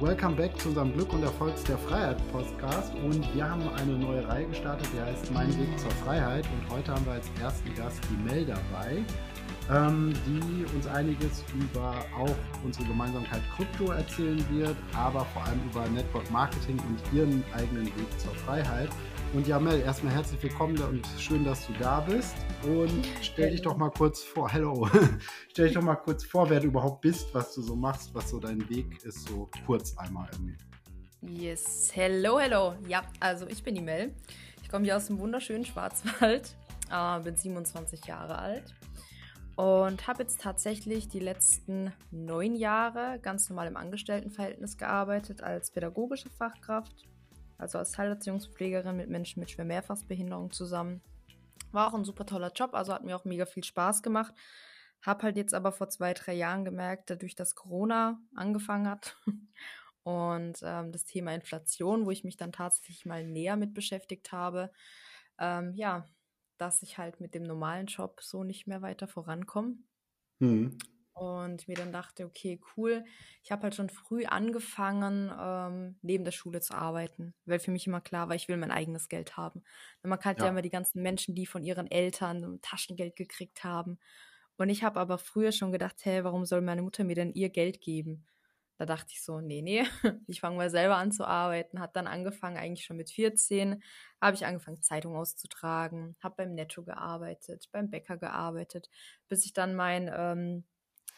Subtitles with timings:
[0.00, 2.94] Welcome back zu unserem Glück und Erfolgs der Freiheit Podcast.
[2.94, 6.46] Und wir haben eine neue Reihe gestartet, die heißt Mein Weg zur Freiheit.
[6.46, 9.04] Und heute haben wir als ersten Gast die Mel dabei,
[9.70, 12.34] ähm, die uns einiges über auch
[12.64, 18.20] unsere Gemeinsamkeit Krypto erzählen wird, aber vor allem über Network Marketing und ihren eigenen Weg
[18.20, 18.88] zur Freiheit.
[19.32, 22.34] Und ja, Mel, erstmal herzlich willkommen und schön, dass du da bist.
[22.64, 24.88] Und stell dich doch mal kurz vor, hello,
[25.52, 28.28] stell dich doch mal kurz vor, wer du überhaupt bist, was du so machst, was
[28.28, 30.56] so dein Weg ist, so kurz einmal irgendwie.
[31.22, 32.74] Yes, hello, hello.
[32.88, 34.12] Ja, also ich bin die Mel.
[34.64, 36.56] Ich komme hier aus dem wunderschönen Schwarzwald,
[36.90, 38.74] äh, bin 27 Jahre alt
[39.54, 46.30] und habe jetzt tatsächlich die letzten neun Jahre ganz normal im Angestelltenverhältnis gearbeitet als pädagogische
[46.30, 47.06] Fachkraft
[47.60, 51.02] also als Heilerziehungspflegerin mit Menschen mit schwer Mehrfachbehinderung zusammen.
[51.72, 54.34] War auch ein super toller Job, also hat mir auch mega viel Spaß gemacht.
[55.02, 59.16] Hab halt jetzt aber vor zwei, drei Jahren gemerkt, dadurch, dass Corona angefangen hat
[60.02, 64.70] und ähm, das Thema Inflation, wo ich mich dann tatsächlich mal näher mit beschäftigt habe,
[65.38, 66.06] ähm, ja,
[66.58, 69.76] dass ich halt mit dem normalen Job so nicht mehr weiter vorankomme.
[70.40, 70.76] Mhm
[71.12, 73.04] und mir dann dachte, okay, cool.
[73.42, 77.86] Ich habe halt schon früh angefangen, ähm, neben der Schule zu arbeiten, weil für mich
[77.86, 79.62] immer klar war, ich will mein eigenes Geld haben.
[80.02, 80.46] man kennt ja.
[80.46, 83.98] ja immer die ganzen Menschen, die von ihren Eltern Taschengeld gekriegt haben.
[84.56, 87.48] Und ich habe aber früher schon gedacht, hey, warum soll meine Mutter mir denn ihr
[87.48, 88.26] Geld geben?
[88.80, 89.84] Da dachte ich so, nee, nee,
[90.26, 91.80] ich fange mal selber an zu arbeiten.
[91.80, 93.82] Hat dann angefangen, eigentlich schon mit 14,
[94.22, 98.88] habe ich angefangen, Zeitung auszutragen, habe beim Netto gearbeitet, beim Bäcker gearbeitet,
[99.28, 100.64] bis ich dann mein ähm,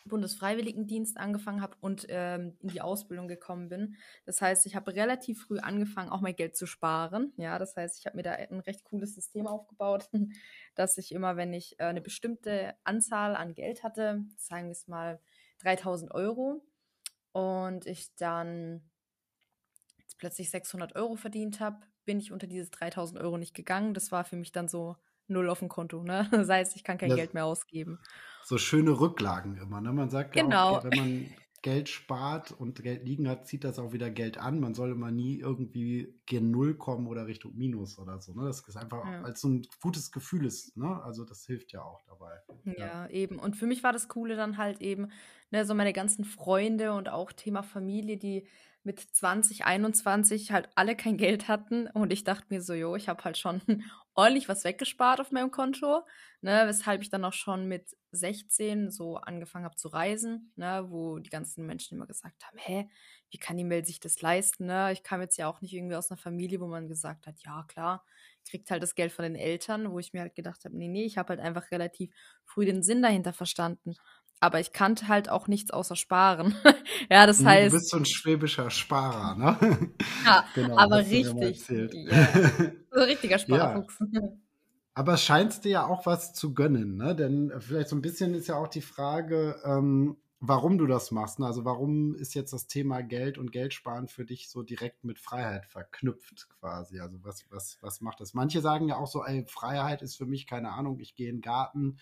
[0.05, 3.97] Bundesfreiwilligendienst angefangen habe und ähm, in die Ausbildung gekommen bin.
[4.25, 7.33] Das heißt, ich habe relativ früh angefangen, auch mein Geld zu sparen.
[7.37, 10.09] Ja, das heißt, ich habe mir da ein recht cooles System aufgebaut,
[10.75, 14.89] dass ich immer, wenn ich äh, eine bestimmte Anzahl an Geld hatte, sagen wir es
[14.89, 15.21] mal
[15.61, 16.65] 3000 Euro,
[17.33, 18.83] und ich dann
[20.19, 23.95] plötzlich 600 Euro verdient habe, bin ich unter diese 3000 Euro nicht gegangen.
[23.95, 24.97] Das war für mich dann so
[25.33, 26.03] null auf dem Konto.
[26.03, 26.29] Ne?
[26.31, 27.99] Das heißt, ich kann kein das, Geld mehr ausgeben
[28.45, 29.81] so schöne Rücklagen immer.
[29.81, 29.93] Ne?
[29.93, 30.51] Man sagt genau.
[30.51, 31.31] ja auch, wenn man
[31.63, 34.59] Geld spart und Geld liegen hat, zieht das auch wieder Geld an.
[34.59, 38.35] Man soll immer nie irgendwie gen Null kommen oder Richtung Minus oder so.
[38.35, 38.47] Ne?
[38.47, 39.23] Das ist einfach ja.
[39.23, 40.77] als so ein gutes Gefühl ist.
[40.77, 41.01] Ne?
[41.05, 42.33] Also das hilft ja auch dabei.
[42.65, 43.39] Ja, ja, eben.
[43.39, 45.13] Und für mich war das Coole dann halt eben,
[45.51, 48.47] ne, so meine ganzen Freunde und auch Thema Familie, die
[48.85, 53.09] mit 20, 21 halt alle kein Geld hatten und ich dachte mir so, jo, ich
[53.09, 53.61] habe halt schon
[54.15, 56.03] ordentlich was weggespart auf meinem Konto,
[56.43, 61.19] ne, weshalb ich dann auch schon mit 16 so angefangen habe zu reisen, ne, wo
[61.19, 62.89] die ganzen Menschen immer gesagt haben, hä,
[63.31, 64.93] wie kann die Mel sich das leisten, ne?
[64.93, 67.65] Ich kam jetzt ja auch nicht irgendwie aus einer Familie, wo man gesagt hat, ja,
[67.69, 68.05] klar,
[68.49, 71.05] kriegt halt das Geld von den Eltern, wo ich mir halt gedacht habe, nee, nee,
[71.05, 72.13] ich habe halt einfach relativ
[72.45, 73.95] früh den Sinn dahinter verstanden
[74.43, 76.55] aber ich kannte halt auch nichts außer Sparen.
[77.11, 77.73] ja, das heißt.
[77.73, 79.91] Du bist so ein schwäbischer Sparer, ne?
[80.27, 81.65] Ja, genau, aber richtig.
[81.69, 82.29] Ja,
[82.91, 83.99] so ein richtiger Sparfuchs.
[84.11, 84.21] Ja.
[84.95, 87.15] Aber es scheint dir ja auch was zu gönnen, ne?
[87.15, 91.39] Denn vielleicht so ein bisschen ist ja auch die Frage, ähm, warum du das machst.
[91.39, 91.47] Ne?
[91.47, 95.67] Also warum ist jetzt das Thema Geld und Geldsparen für dich so direkt mit Freiheit
[95.67, 96.99] verknüpft quasi?
[96.99, 98.35] Also was, was, was macht das?
[98.35, 101.37] Manche sagen ja auch so, ey, Freiheit ist für mich, keine Ahnung, ich gehe in
[101.37, 101.99] den Garten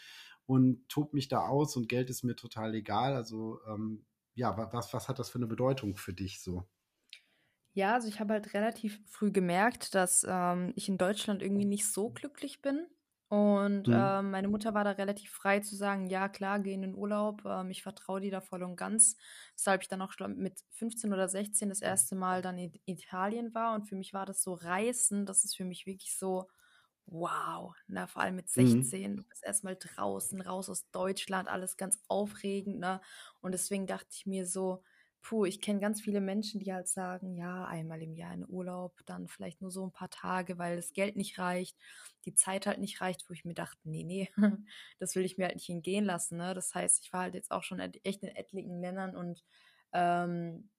[0.50, 3.14] und tob mich da aus und Geld ist mir total egal.
[3.14, 6.68] Also ähm, ja, was, was hat das für eine Bedeutung für dich so?
[7.72, 11.86] Ja, also ich habe halt relativ früh gemerkt, dass ähm, ich in Deutschland irgendwie nicht
[11.86, 12.88] so glücklich bin.
[13.28, 13.94] Und mhm.
[13.94, 17.44] äh, meine Mutter war da relativ frei zu sagen, ja klar, geh in den Urlaub,
[17.44, 19.16] ähm, ich vertraue dir da voll und ganz.
[19.54, 23.76] Weshalb ich dann auch mit 15 oder 16 das erste Mal dann in Italien war.
[23.76, 26.48] Und für mich war das so Reisen, das ist für mich wirklich so,
[27.10, 29.16] wow, na, vor allem mit 16, mhm.
[29.18, 33.00] du bist erstmal draußen, raus aus Deutschland, alles ganz aufregend, ne?
[33.40, 34.82] Und deswegen dachte ich mir so,
[35.22, 39.00] puh, ich kenne ganz viele Menschen, die halt sagen, ja, einmal im Jahr in Urlaub,
[39.06, 41.76] dann vielleicht nur so ein paar Tage, weil das Geld nicht reicht,
[42.24, 44.30] die Zeit halt nicht reicht, wo ich mir dachte, nee, nee,
[44.98, 46.54] das will ich mir halt nicht entgehen lassen, ne?
[46.54, 49.44] Das heißt, ich war halt jetzt auch schon echt in etlichen Ländern und
[49.92, 50.70] ähm,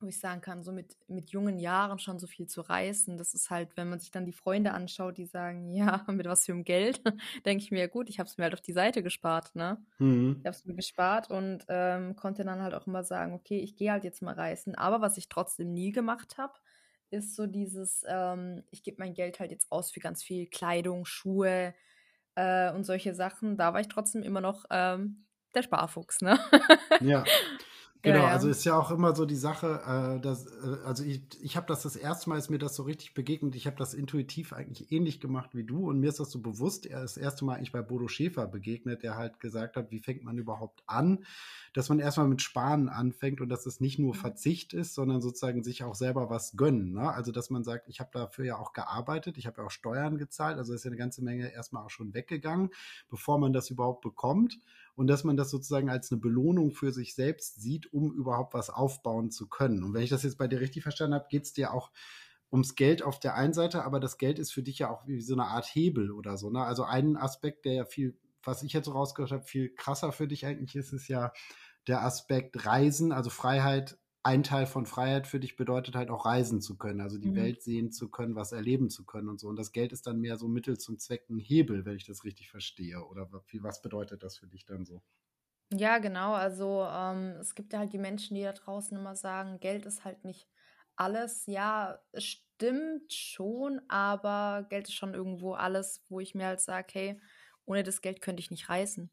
[0.00, 3.18] wo ich sagen kann, so mit, mit jungen Jahren schon so viel zu reißen.
[3.18, 6.44] Das ist halt, wenn man sich dann die Freunde anschaut, die sagen, ja, mit was
[6.44, 7.02] für einem Geld,
[7.44, 9.84] denke ich mir, ja gut, ich habe es mir halt auf die Seite gespart, ne?
[9.98, 10.36] Mhm.
[10.40, 13.76] Ich habe es mir gespart und ähm, konnte dann halt auch immer sagen, okay, ich
[13.76, 14.74] gehe halt jetzt mal reisen.
[14.74, 16.54] Aber was ich trotzdem nie gemacht habe,
[17.10, 21.04] ist so dieses, ähm, ich gebe mein Geld halt jetzt aus für ganz viel Kleidung,
[21.04, 21.74] Schuhe
[22.34, 23.56] äh, und solche Sachen.
[23.56, 25.24] Da war ich trotzdem immer noch ähm,
[25.54, 26.38] der Sparfuchs, ne?
[27.00, 27.24] Ja.
[28.02, 28.28] Genau, ja, ja.
[28.28, 31.66] also ist ja auch immer so die Sache, äh, dass, äh, also ich, ich habe
[31.66, 34.92] das das erste Mal, ist mir das so richtig begegnet, ich habe das intuitiv eigentlich
[34.92, 37.56] ähnlich gemacht wie du und mir ist das so bewusst, er ist das erste Mal
[37.56, 41.24] eigentlich bei Bodo Schäfer begegnet, der halt gesagt hat, wie fängt man überhaupt an,
[41.72, 44.18] dass man erstmal mit Sparen anfängt und dass es nicht nur mhm.
[44.18, 46.92] Verzicht ist, sondern sozusagen sich auch selber was gönnen.
[46.92, 47.12] Ne?
[47.12, 50.18] Also dass man sagt, ich habe dafür ja auch gearbeitet, ich habe ja auch Steuern
[50.18, 52.70] gezahlt, also ist ja eine ganze Menge erstmal auch schon weggegangen,
[53.10, 54.60] bevor man das überhaupt bekommt
[54.98, 58.68] und dass man das sozusagen als eine Belohnung für sich selbst sieht, um überhaupt was
[58.68, 59.84] aufbauen zu können.
[59.84, 61.92] Und wenn ich das jetzt bei dir richtig verstanden habe, geht es dir auch
[62.50, 65.20] ums Geld auf der einen Seite, aber das Geld ist für dich ja auch wie
[65.20, 66.50] so eine Art Hebel oder so.
[66.50, 66.64] Ne?
[66.64, 70.26] Also ein Aspekt, der ja viel, was ich jetzt so rausgehört habe, viel krasser für
[70.26, 71.32] dich eigentlich ist, ist ja
[71.86, 76.60] der Aspekt Reisen, also Freiheit ein Teil von Freiheit für dich bedeutet halt auch reisen
[76.60, 77.36] zu können, also die mhm.
[77.36, 79.48] Welt sehen zu können, was erleben zu können und so.
[79.48, 82.24] Und das Geld ist dann mehr so Mittel zum Zweck ein Hebel, wenn ich das
[82.24, 83.04] richtig verstehe.
[83.04, 85.02] Oder was bedeutet das für dich dann so?
[85.72, 86.32] Ja, genau.
[86.32, 90.04] Also ähm, es gibt ja halt die Menschen, die da draußen immer sagen, Geld ist
[90.04, 90.48] halt nicht
[90.96, 91.44] alles.
[91.46, 96.88] Ja, es stimmt schon, aber Geld ist schon irgendwo alles, wo ich mir halt sage,
[96.92, 97.20] hey,
[97.66, 99.10] ohne das Geld könnte ich nicht reisen.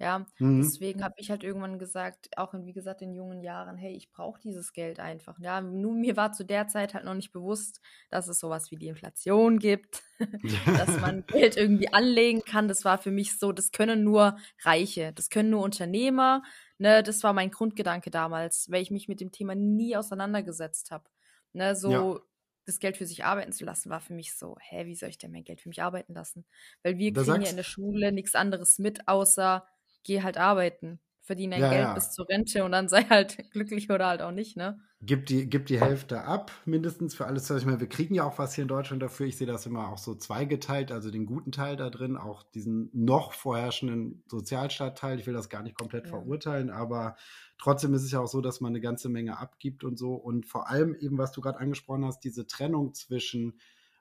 [0.00, 0.62] Ja, mhm.
[0.62, 4.10] deswegen habe ich halt irgendwann gesagt, auch in, wie gesagt, in jungen Jahren, hey, ich
[4.10, 5.38] brauche dieses Geld einfach.
[5.40, 8.76] Ja, nur mir war zu der Zeit halt noch nicht bewusst, dass es sowas wie
[8.76, 10.02] die Inflation gibt,
[10.66, 12.66] dass man Geld irgendwie anlegen kann.
[12.66, 16.42] Das war für mich so, das können nur Reiche, das können nur Unternehmer.
[16.78, 21.04] Ne, das war mein Grundgedanke damals, weil ich mich mit dem Thema nie auseinandergesetzt habe.
[21.52, 22.20] Ne, so ja
[22.66, 25.18] das Geld für sich arbeiten zu lassen, war für mich so, hä, wie soll ich
[25.18, 26.46] denn mein Geld für mich arbeiten lassen?
[26.82, 29.66] Weil wir kriegen ja in der Schule nichts anderes mit, außer
[30.04, 31.94] geh halt arbeiten, verdiene dein ja, Geld ja.
[31.94, 34.80] bis zur Rente und dann sei halt glücklich oder halt auch nicht, ne?
[35.02, 37.80] Gib die, gib die Hälfte ab, mindestens für alles, was ich meine.
[37.80, 39.24] Wir kriegen ja auch was hier in Deutschland dafür.
[39.24, 42.90] Ich sehe das immer auch so zweigeteilt, also den guten Teil da drin, auch diesen
[42.92, 45.18] noch vorherrschenden Sozialstaatteil.
[45.18, 46.10] Ich will das gar nicht komplett ja.
[46.10, 47.16] verurteilen, aber
[47.56, 50.12] trotzdem ist es ja auch so, dass man eine ganze Menge abgibt und so.
[50.12, 53.58] Und vor allem eben, was du gerade angesprochen hast, diese Trennung zwischen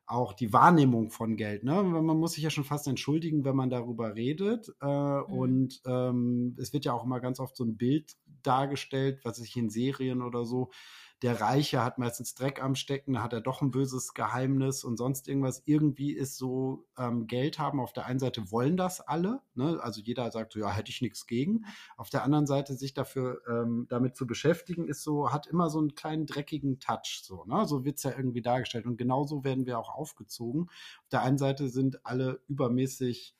[0.10, 1.64] auch die Wahrnehmung von Geld.
[1.64, 1.84] Ne?
[1.84, 4.74] Man muss sich ja schon fast entschuldigen, wenn man darüber redet.
[4.82, 5.24] Äh, mhm.
[5.26, 9.56] Und ähm, es wird ja auch immer ganz oft so ein Bild dargestellt, was ich
[9.56, 10.72] in Serien oder so,
[11.21, 15.27] der Reiche hat meistens Dreck am Stecken, hat er doch ein böses Geheimnis und sonst
[15.27, 15.62] irgendwas.
[15.66, 17.81] Irgendwie ist so ähm, Geld haben.
[17.81, 19.80] Auf der einen Seite wollen das alle, ne?
[19.81, 21.66] also jeder sagt so, ja, hätte ich nichts gegen.
[21.98, 25.80] Auf der anderen Seite sich dafür ähm, damit zu beschäftigen, ist so, hat immer so
[25.80, 27.21] einen kleinen dreckigen Touch.
[27.24, 27.66] So, ne?
[27.68, 28.86] so wird's ja irgendwie dargestellt.
[28.86, 30.69] Und genauso werden wir auch aufgezogen.
[31.01, 33.36] Auf der einen Seite sind alle übermäßig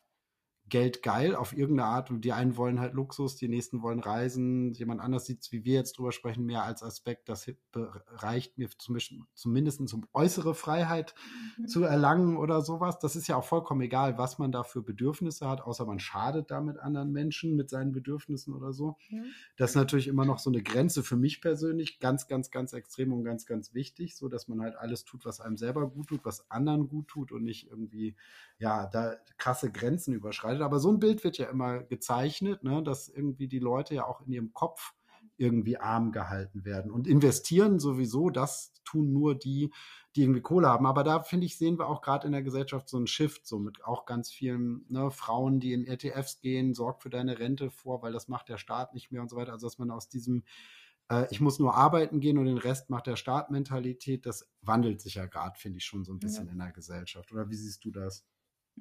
[0.70, 4.74] Geld geil auf irgendeine Art und die einen wollen halt Luxus, die nächsten wollen Reisen,
[4.74, 8.70] jemand anders sieht es, wie wir jetzt drüber sprechen, mehr als Aspekt, das reicht mir
[9.34, 11.16] zumindest um äußere Freiheit
[11.58, 11.68] mhm.
[11.68, 13.00] zu erlangen oder sowas.
[13.00, 16.52] Das ist ja auch vollkommen egal, was man da für Bedürfnisse hat, außer man schadet
[16.52, 18.98] damit anderen Menschen mit seinen Bedürfnissen oder so.
[19.10, 19.26] Mhm.
[19.58, 23.14] Das ist natürlich immer noch so eine Grenze für mich persönlich, ganz, ganz, ganz extrem
[23.14, 26.26] und ganz, ganz wichtig, so dass man halt alles tut, was einem selber gut tut,
[26.26, 28.16] was anderen gut tut und nicht irgendwie,
[28.60, 30.62] ja, da krasse Grenzen überschreitet.
[30.62, 34.22] Aber so ein Bild wird ja immer gezeichnet, ne, dass irgendwie die Leute ja auch
[34.22, 34.94] in ihrem Kopf
[35.38, 36.92] irgendwie arm gehalten werden.
[36.92, 39.72] Und investieren sowieso, das tun nur die,
[40.16, 40.86] die irgendwie Kohle haben.
[40.86, 43.58] Aber da finde ich, sehen wir auch gerade in der Gesellschaft so einen Shift, so
[43.58, 48.02] mit auch ganz vielen ne, Frauen, die in ETFs gehen, sorgt für deine Rente vor,
[48.02, 49.54] weil das macht der Staat nicht mehr und so weiter.
[49.54, 50.44] Also dass man aus diesem
[51.10, 55.02] äh, ich muss nur arbeiten gehen und den Rest macht der Staat Mentalität, das wandelt
[55.02, 56.52] sich ja gerade, finde ich, schon so ein bisschen ja.
[56.52, 57.32] in der Gesellschaft.
[57.32, 58.26] Oder wie siehst du das?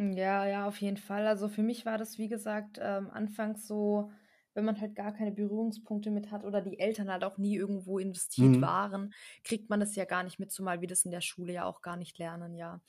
[0.00, 1.26] Ja, ja, auf jeden Fall.
[1.26, 4.12] Also für mich war das, wie gesagt, ähm, anfangs so,
[4.55, 7.98] wenn man halt gar keine Berührungspunkte mit hat oder die Eltern halt auch nie irgendwo
[7.98, 8.62] investiert Mhm.
[8.62, 9.12] waren,
[9.43, 11.82] kriegt man das ja gar nicht mit, zumal wir das in der Schule ja auch
[11.82, 12.81] gar nicht lernen, ja.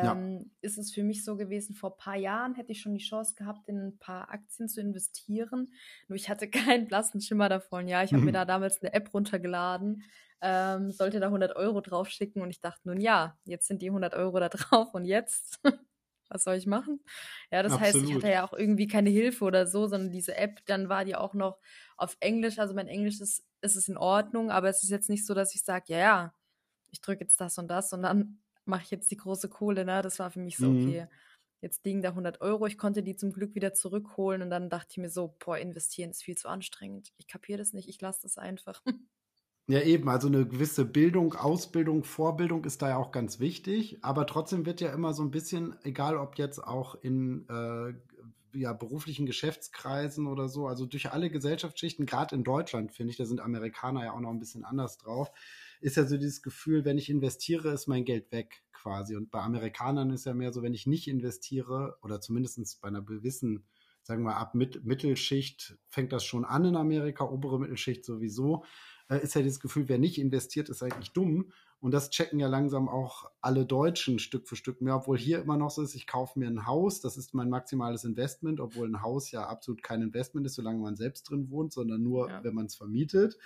[0.00, 0.12] Ja.
[0.12, 3.00] Ähm, ist es für mich so gewesen, vor ein paar Jahren hätte ich schon die
[3.04, 5.68] Chance gehabt, in ein paar Aktien zu investieren.
[6.08, 7.86] Nur ich hatte keinen blassen Schimmer davon.
[7.88, 8.32] Ja, ich habe mir mhm.
[8.32, 10.02] da damals eine App runtergeladen,
[10.40, 14.14] ähm, sollte da 100 Euro draufschicken und ich dachte nun ja, jetzt sind die 100
[14.14, 15.60] Euro da drauf und jetzt?
[16.28, 17.00] was soll ich machen?
[17.50, 17.94] Ja, das Absolut.
[17.94, 21.04] heißt, ich hatte ja auch irgendwie keine Hilfe oder so, sondern diese App, dann war
[21.04, 21.58] die auch noch
[21.96, 22.58] auf Englisch.
[22.58, 25.54] Also mein Englisch ist, ist es in Ordnung, aber es ist jetzt nicht so, dass
[25.54, 26.34] ich sage, ja, ja,
[26.90, 29.84] ich drücke jetzt das und das und dann mache ich jetzt die große Kohle.
[29.84, 30.02] Ne?
[30.02, 30.88] Das war für mich so, mhm.
[30.88, 31.06] okay,
[31.60, 32.66] jetzt liegen da 100 Euro.
[32.66, 36.10] Ich konnte die zum Glück wieder zurückholen und dann dachte ich mir so, boah, investieren
[36.10, 37.12] ist viel zu anstrengend.
[37.16, 38.82] Ich kapiere das nicht, ich lasse das einfach.
[39.70, 44.26] Ja, eben, also eine gewisse Bildung, Ausbildung, Vorbildung ist da ja auch ganz wichtig, aber
[44.26, 47.92] trotzdem wird ja immer so ein bisschen, egal ob jetzt auch in äh,
[48.58, 53.26] ja, beruflichen Geschäftskreisen oder so, also durch alle Gesellschaftsschichten, gerade in Deutschland, finde ich, da
[53.26, 55.30] sind Amerikaner ja auch noch ein bisschen anders drauf,
[55.82, 59.16] ist ja so dieses Gefühl, wenn ich investiere, ist mein Geld weg quasi.
[59.16, 63.02] Und bei Amerikanern ist ja mehr so, wenn ich nicht investiere, oder zumindest bei einer
[63.02, 63.66] gewissen
[64.08, 68.64] sagen wir ab Mit Mittelschicht fängt das schon an in Amerika, obere Mittelschicht sowieso,
[69.08, 71.52] äh, ist ja dieses Gefühl, wer nicht investiert, ist eigentlich dumm.
[71.80, 75.56] Und das checken ja langsam auch alle Deutschen Stück für Stück mehr, obwohl hier immer
[75.56, 79.00] noch so ist, ich kaufe mir ein Haus, das ist mein maximales Investment, obwohl ein
[79.00, 82.42] Haus ja absolut kein Investment ist, solange man selbst drin wohnt, sondern nur, ja.
[82.42, 83.38] wenn man es vermietet.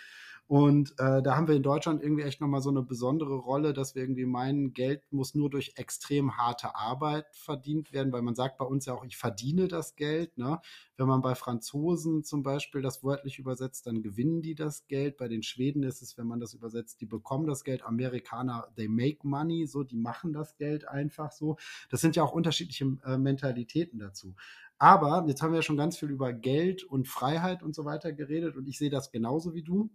[0.53, 3.95] Und äh, da haben wir in Deutschland irgendwie echt nochmal so eine besondere Rolle, dass
[3.95, 8.59] wir irgendwie meinen, Geld muss nur durch extrem harte Arbeit verdient werden, weil man sagt
[8.59, 10.37] bei uns ja auch, ich verdiene das Geld.
[10.37, 10.61] Ne?
[10.99, 15.17] Wenn man bei Franzosen zum Beispiel das wörtlich übersetzt, dann gewinnen die das Geld.
[15.17, 17.83] Bei den Schweden ist es, wenn man das übersetzt, die bekommen das Geld.
[17.83, 21.57] Amerikaner, they make money, so, die machen das Geld einfach so.
[21.89, 24.35] Das sind ja auch unterschiedliche äh, Mentalitäten dazu.
[24.77, 28.13] Aber jetzt haben wir ja schon ganz viel über Geld und Freiheit und so weiter
[28.13, 29.89] geredet und ich sehe das genauso wie du.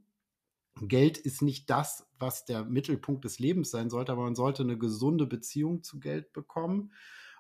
[0.82, 4.78] Geld ist nicht das, was der Mittelpunkt des Lebens sein sollte, aber man sollte eine
[4.78, 6.92] gesunde Beziehung zu Geld bekommen.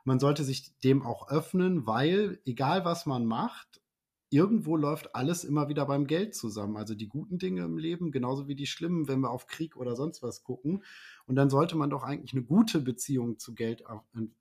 [0.03, 3.81] Man sollte sich dem auch öffnen, weil egal was man macht,
[4.29, 6.75] irgendwo läuft alles immer wieder beim Geld zusammen.
[6.75, 9.95] Also die guten Dinge im Leben, genauso wie die schlimmen, wenn wir auf Krieg oder
[9.95, 10.83] sonst was gucken.
[11.25, 13.83] Und dann sollte man doch eigentlich eine gute Beziehung zu Geld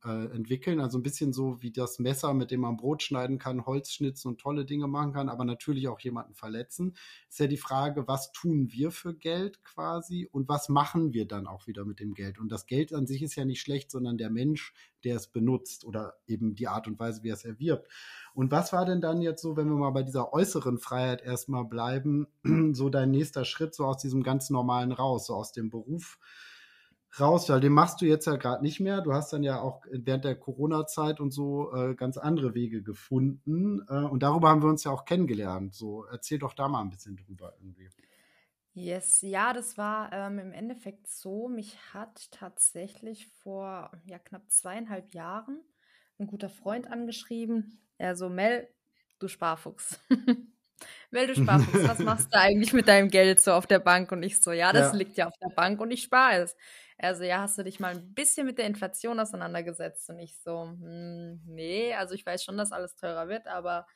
[0.04, 0.80] äh, entwickeln.
[0.80, 4.28] Also ein bisschen so wie das Messer, mit dem man Brot schneiden kann, Holz schnitzen
[4.28, 6.96] und tolle Dinge machen kann, aber natürlich auch jemanden verletzen.
[7.28, 11.46] Ist ja die Frage, was tun wir für Geld quasi und was machen wir dann
[11.46, 12.38] auch wieder mit dem Geld?
[12.38, 14.72] Und das Geld an sich ist ja nicht schlecht, sondern der Mensch,
[15.06, 17.88] der es benutzt oder eben die Art und Weise, wie er es erwirbt.
[18.34, 21.64] Und was war denn dann jetzt so, wenn wir mal bei dieser äußeren Freiheit erstmal
[21.64, 22.26] bleiben,
[22.72, 26.18] so dein nächster Schritt so aus diesem ganz normalen raus, so aus dem Beruf?
[27.18, 29.00] raus, weil den machst du jetzt ja gerade nicht mehr.
[29.00, 33.80] Du hast dann ja auch während der Corona-Zeit und so äh, ganz andere Wege gefunden.
[33.88, 35.74] Äh, und darüber haben wir uns ja auch kennengelernt.
[35.74, 37.88] So, erzähl doch da mal ein bisschen drüber irgendwie.
[38.78, 41.48] Yes, ja, das war ähm, im Endeffekt so.
[41.48, 45.62] Mich hat tatsächlich vor ja, knapp zweieinhalb Jahren
[46.18, 47.80] ein guter Freund angeschrieben.
[47.96, 48.68] Er so, Mel,
[49.18, 49.98] du Sparfuchs.
[51.10, 54.12] Mel, du Sparfuchs, was machst du eigentlich mit deinem Geld so auf der Bank?
[54.12, 54.98] Und ich so, ja, das ja.
[54.98, 56.54] liegt ja auf der Bank und ich spare es.
[56.98, 60.10] Also ja, hast du dich mal ein bisschen mit der Inflation auseinandergesetzt?
[60.10, 63.86] Und ich so, hm, nee, also ich weiß schon, dass alles teurer wird, aber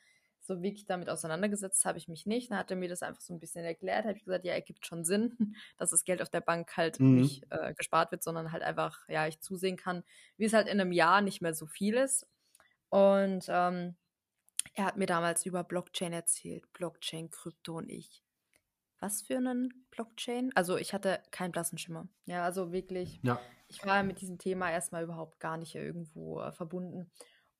[0.41, 2.51] so wirklich damit auseinandergesetzt habe ich mich nicht.
[2.51, 4.05] Dann hat er mir das einfach so ein bisschen erklärt.
[4.05, 5.35] Habe ich gesagt, ja, ergibt schon Sinn,
[5.77, 7.15] dass das Geld auf der Bank halt mhm.
[7.15, 10.03] nicht äh, gespart wird, sondern halt einfach, ja, ich zusehen kann,
[10.37, 12.27] wie es halt in einem Jahr nicht mehr so viel ist.
[12.89, 13.95] Und ähm,
[14.73, 18.23] er hat mir damals über Blockchain erzählt, Blockchain, Krypto und ich
[19.01, 20.51] was für einen Blockchain?
[20.55, 22.07] Also ich hatte keinen blassen Schimmer.
[22.25, 23.39] Ja, also wirklich, ja.
[23.67, 27.11] ich war mit diesem Thema erstmal überhaupt gar nicht irgendwo äh, verbunden.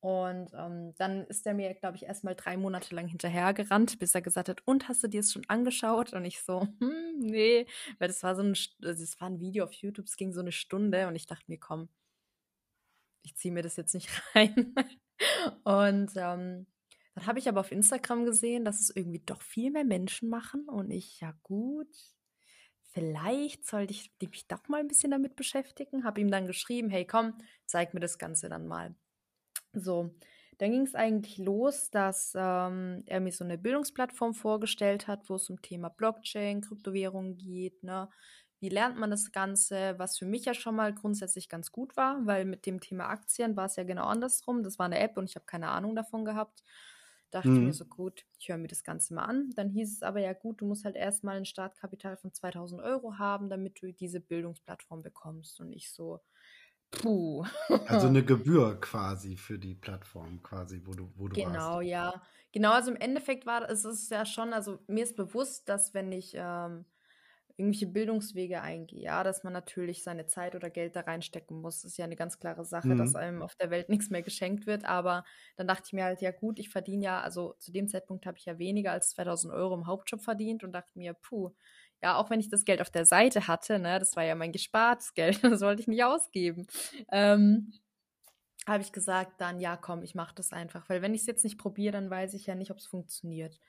[0.01, 4.23] Und ähm, dann ist er mir, glaube ich, erstmal drei Monate lang hinterhergerannt, bis er
[4.23, 6.13] gesagt hat, und hast du dir es schon angeschaut?
[6.13, 7.67] Und ich so, hm, nee,
[7.99, 10.51] weil das war so ein, das war ein Video auf YouTube, es ging so eine
[10.51, 11.87] Stunde und ich dachte mir, komm,
[13.21, 14.73] ich ziehe mir das jetzt nicht rein.
[15.63, 16.65] und ähm,
[17.13, 20.67] dann habe ich aber auf Instagram gesehen, dass es irgendwie doch viel mehr Menschen machen
[20.67, 21.93] und ich, ja gut,
[22.91, 26.03] vielleicht sollte ich mich doch mal ein bisschen damit beschäftigen.
[26.03, 28.95] Habe ihm dann geschrieben, hey komm, zeig mir das Ganze dann mal.
[29.73, 30.11] So,
[30.57, 35.35] dann ging es eigentlich los, dass ähm, er mir so eine Bildungsplattform vorgestellt hat, wo
[35.35, 38.09] es um Thema Blockchain, Kryptowährungen geht, ne?
[38.59, 39.95] Wie lernt man das Ganze?
[39.97, 43.55] Was für mich ja schon mal grundsätzlich ganz gut war, weil mit dem Thema Aktien
[43.57, 44.61] war es ja genau andersrum.
[44.61, 46.63] Das war eine App und ich habe keine Ahnung davon gehabt.
[47.31, 47.65] Dachte mhm.
[47.65, 49.49] mir so, gut, ich höre mir das Ganze mal an.
[49.55, 53.17] Dann hieß es aber ja, gut, du musst halt erstmal ein Startkapital von 2000 Euro
[53.17, 55.59] haben, damit du diese Bildungsplattform bekommst.
[55.59, 56.19] Und ich so,
[56.91, 57.45] puh.
[57.87, 61.87] Also eine Gebühr quasi für die Plattform, quasi, wo du, wo du genau, warst.
[61.87, 62.21] ja.
[62.51, 66.11] Genau, also im Endeffekt war es ist ja schon, also mir ist bewusst, dass wenn
[66.11, 66.85] ich ähm,
[67.61, 71.81] irgendwelche Bildungswege eingehe, ja, dass man natürlich seine Zeit oder Geld da reinstecken muss.
[71.81, 72.97] Das ist ja eine ganz klare Sache, mhm.
[72.97, 74.85] dass einem auf der Welt nichts mehr geschenkt wird.
[74.85, 75.23] Aber
[75.57, 78.37] dann dachte ich mir halt, ja gut, ich verdiene ja, also zu dem Zeitpunkt habe
[78.37, 81.51] ich ja weniger als 2000 Euro im Hauptjob verdient und dachte mir, puh,
[82.01, 84.51] ja, auch wenn ich das Geld auf der Seite hatte, ne, das war ja mein
[84.51, 86.67] gespartes Geld, das wollte ich nicht ausgeben.
[87.11, 87.73] Ähm,
[88.67, 91.43] habe ich gesagt, dann ja, komm, ich mache das einfach, weil wenn ich es jetzt
[91.43, 93.59] nicht probiere, dann weiß ich ja nicht, ob es funktioniert.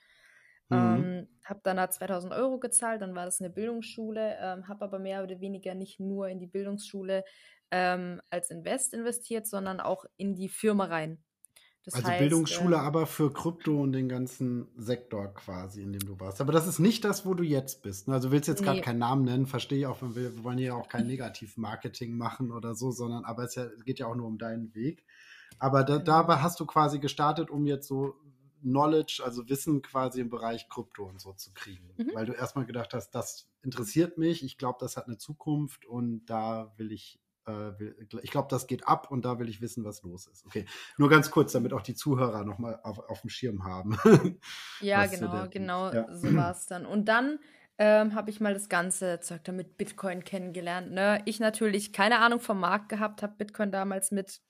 [0.69, 0.77] Mhm.
[0.77, 4.99] Ähm, habe dann da 2000 Euro gezahlt, dann war das eine Bildungsschule, ähm, habe aber
[4.99, 7.25] mehr oder weniger nicht nur in die Bildungsschule
[7.71, 11.23] ähm, als Invest investiert, sondern auch in die Firma rein.
[11.85, 16.07] Das also heißt, Bildungsschule, äh, aber für Krypto und den ganzen Sektor quasi, in dem
[16.07, 16.41] du warst.
[16.41, 18.07] Aber das ist nicht das, wo du jetzt bist.
[18.07, 18.15] Ne?
[18.15, 18.85] Also du willst jetzt gerade nee.
[18.85, 22.77] keinen Namen nennen, verstehe ich auch, wir, wir wollen hier auch kein Negativ-Marketing machen oder
[22.77, 25.05] so, sondern aber es, geht ja auch nur um deinen Weg.
[25.59, 26.05] Aber da, genau.
[26.05, 28.15] dabei hast du quasi gestartet, um jetzt so
[28.63, 31.91] Knowledge, also Wissen quasi im Bereich Krypto und so zu kriegen.
[31.97, 32.13] Mhm.
[32.15, 36.27] Weil du erstmal gedacht hast, das interessiert mich, ich glaube, das hat eine Zukunft und
[36.27, 37.19] da will ich
[38.23, 40.47] ich glaube, das geht ab und da will ich wissen, was los ist.
[40.47, 40.65] Okay,
[40.97, 43.99] nur ganz kurz, damit auch die Zuhörer nochmal auf, auf dem Schirm haben.
[44.81, 46.15] ja, genau, genau, ja.
[46.15, 46.87] so war es dann.
[46.87, 47.39] Und dann
[47.79, 50.93] ähm, habe ich mal das ganze Zeug da mit Bitcoin kennengelernt.
[50.93, 51.23] Ne?
[51.25, 54.41] Ich natürlich keine Ahnung vom Markt gehabt, habe Bitcoin damals mit,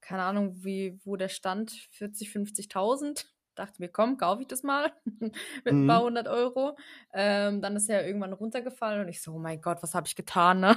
[0.00, 3.26] keine Ahnung, wie, wo der stand, 40, 50.000
[3.56, 5.32] dachte mir, komm, kaufe ich das mal mit
[5.64, 5.86] ein mhm.
[5.86, 6.76] paar hundert Euro.
[7.12, 10.06] Ähm, dann ist er ja irgendwann runtergefallen und ich so, oh mein Gott, was habe
[10.06, 10.60] ich getan?
[10.60, 10.76] Ne?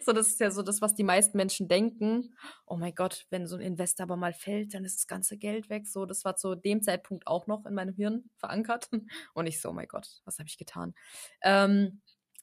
[0.00, 2.34] So, das ist ja so das, was die meisten Menschen denken.
[2.66, 5.70] Oh mein Gott, wenn so ein Investor aber mal fällt, dann ist das ganze Geld
[5.70, 5.86] weg.
[5.86, 8.88] So, das war zu dem Zeitpunkt auch noch in meinem Hirn verankert.
[9.34, 10.94] Und ich so, oh mein Gott, was habe ich getan?
[11.42, 12.00] Ähm,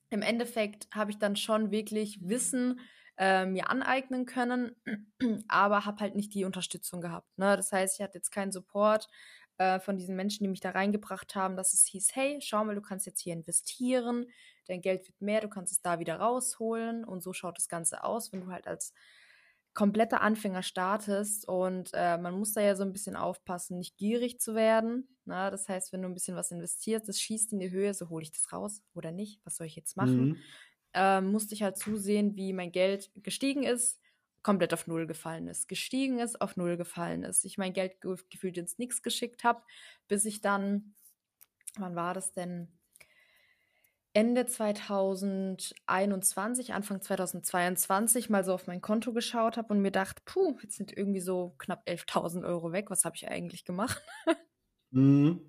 [0.09, 2.79] Im Endeffekt habe ich dann schon wirklich Wissen
[3.17, 4.75] äh, mir aneignen können,
[5.47, 7.37] aber habe halt nicht die Unterstützung gehabt.
[7.37, 7.57] Ne?
[7.57, 9.07] Das heißt, ich hatte jetzt keinen Support
[9.57, 12.75] äh, von diesen Menschen, die mich da reingebracht haben, dass es hieß, hey, schau mal,
[12.75, 14.25] du kannst jetzt hier investieren,
[14.69, 18.03] dein Geld wird mehr, du kannst es da wieder rausholen und so schaut das Ganze
[18.03, 18.93] aus, wenn du halt als
[19.73, 24.39] kompletter Anfänger startest und äh, man muss da ja so ein bisschen aufpassen, nicht gierig
[24.39, 25.15] zu werden.
[25.25, 25.51] Na, ne?
[25.51, 28.23] das heißt, wenn du ein bisschen was investierst, das schießt in die Höhe, so hole
[28.23, 30.29] ich das raus oder nicht, was soll ich jetzt machen?
[30.29, 30.37] Mhm
[30.93, 33.99] äh, musste ich halt zusehen, wie mein Geld gestiegen ist,
[34.41, 37.45] komplett auf Null gefallen ist, gestiegen ist, auf Null gefallen ist.
[37.45, 39.61] Ich mein Geld ge gefühlt ins Nix geschickt habe,
[40.07, 40.95] bis ich dann,
[41.77, 42.78] wann war das denn?
[44.13, 50.57] Ende 2021, Anfang 2022 mal so auf mein Konto geschaut habe und mir dachte, puh,
[50.61, 52.89] jetzt sind irgendwie so knapp 11.000 Euro weg.
[52.89, 54.01] Was habe ich eigentlich gemacht?
[54.91, 55.41] mhm.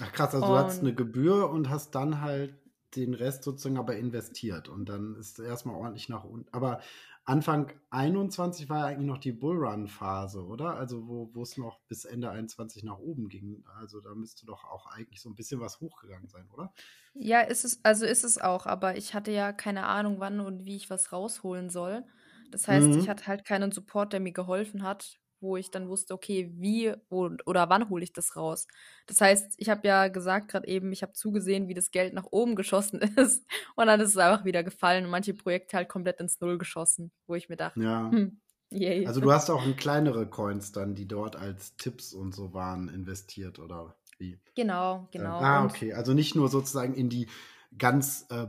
[0.00, 2.54] Ach krass, also und, du hattest eine Gebühr und hast dann halt
[2.96, 6.48] den Rest sozusagen aber investiert und dann ist erstmal ordentlich nach unten.
[6.52, 6.80] Aber
[7.28, 10.76] Anfang 21 war ja eigentlich noch die Bullrun-Phase, oder?
[10.76, 13.64] Also wo es noch bis Ende 21 nach oben ging.
[13.80, 16.72] Also da müsste doch auch eigentlich so ein bisschen was hochgegangen sein, oder?
[17.14, 20.66] Ja, ist es, also ist es auch, aber ich hatte ja keine Ahnung, wann und
[20.66, 22.04] wie ich was rausholen soll.
[22.52, 22.98] Das heißt, mhm.
[23.00, 26.94] ich hatte halt keinen Support, der mir geholfen hat, wo ich dann wusste, okay, wie
[27.08, 28.66] und, oder wann hole ich das raus.
[29.06, 32.26] Das heißt, ich habe ja gesagt gerade eben, ich habe zugesehen, wie das Geld nach
[32.30, 36.20] oben geschossen ist und dann ist es einfach wieder gefallen und manche Projekte halt komplett
[36.20, 38.10] ins Null geschossen, wo ich mir dachte, ja.
[38.10, 38.40] Hm,
[38.70, 39.06] yay.
[39.06, 42.88] Also du hast auch in kleinere Coins dann, die dort als Tipps und so waren,
[42.88, 44.38] investiert oder wie?
[44.54, 45.40] Genau, genau.
[45.40, 45.92] Äh, ah, okay.
[45.92, 47.28] Also nicht nur sozusagen in die
[47.76, 48.46] ganz äh,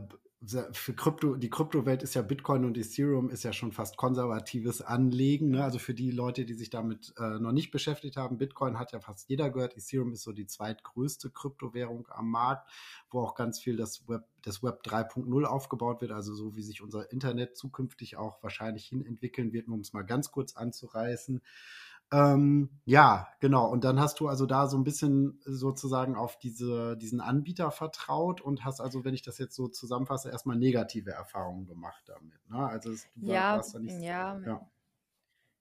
[0.72, 5.50] für Krypto, die Kryptowelt ist ja Bitcoin und Ethereum ist ja schon fast konservatives Anlegen.
[5.50, 5.64] Ne?
[5.64, 9.00] Also für die Leute, die sich damit äh, noch nicht beschäftigt haben, Bitcoin hat ja
[9.00, 9.76] fast jeder gehört.
[9.76, 12.70] Ethereum ist so die zweitgrößte Kryptowährung am Markt,
[13.10, 16.12] wo auch ganz viel das Web, das Web 3.0 aufgebaut wird.
[16.12, 20.02] Also so wie sich unser Internet zukünftig auch wahrscheinlich hin entwickeln wird, um es mal
[20.02, 21.42] ganz kurz anzureißen.
[22.10, 23.70] Ähm, ja, genau.
[23.70, 28.40] Und dann hast du also da so ein bisschen sozusagen auf diese, diesen Anbieter vertraut
[28.40, 32.48] und hast also, wenn ich das jetzt so zusammenfasse, erstmal negative Erfahrungen gemacht damit.
[32.48, 32.66] Ne?
[32.66, 34.70] Also es, du ja, warst da nicht ja, so, ja.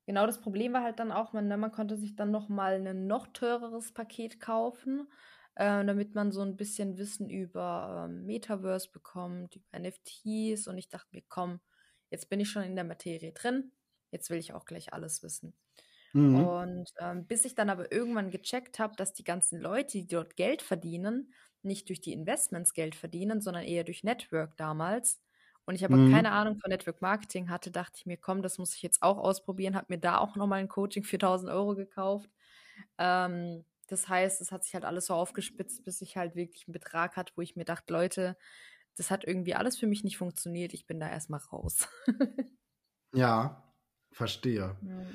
[0.06, 2.76] Genau, das Problem war halt dann auch, man, ne, man konnte sich dann noch mal
[2.76, 5.06] ein noch teureres Paket kaufen,
[5.56, 10.68] äh, damit man so ein bisschen Wissen über ähm, Metaverse bekommt, über NFTs.
[10.68, 11.60] Und ich dachte mir, komm,
[12.10, 13.74] jetzt bin ich schon in der Materie drin,
[14.12, 15.54] jetzt will ich auch gleich alles wissen.
[16.18, 16.36] Mhm.
[16.44, 20.36] Und ähm, bis ich dann aber irgendwann gecheckt habe, dass die ganzen Leute, die dort
[20.36, 25.22] Geld verdienen, nicht durch die Investments Geld verdienen, sondern eher durch Network damals.
[25.66, 26.12] Und ich aber mhm.
[26.12, 29.18] keine Ahnung von Network Marketing hatte, dachte ich mir, komm, das muss ich jetzt auch
[29.18, 32.30] ausprobieren, habe mir da auch nochmal ein Coaching für 1000 Euro gekauft.
[32.98, 36.74] Ähm, das heißt, es hat sich halt alles so aufgespitzt, bis ich halt wirklich einen
[36.74, 38.38] Betrag hatte, wo ich mir dachte, Leute,
[38.96, 41.88] das hat irgendwie alles für mich nicht funktioniert, ich bin da erstmal raus.
[43.14, 43.64] ja,
[44.12, 44.76] verstehe.
[44.82, 45.06] Ja.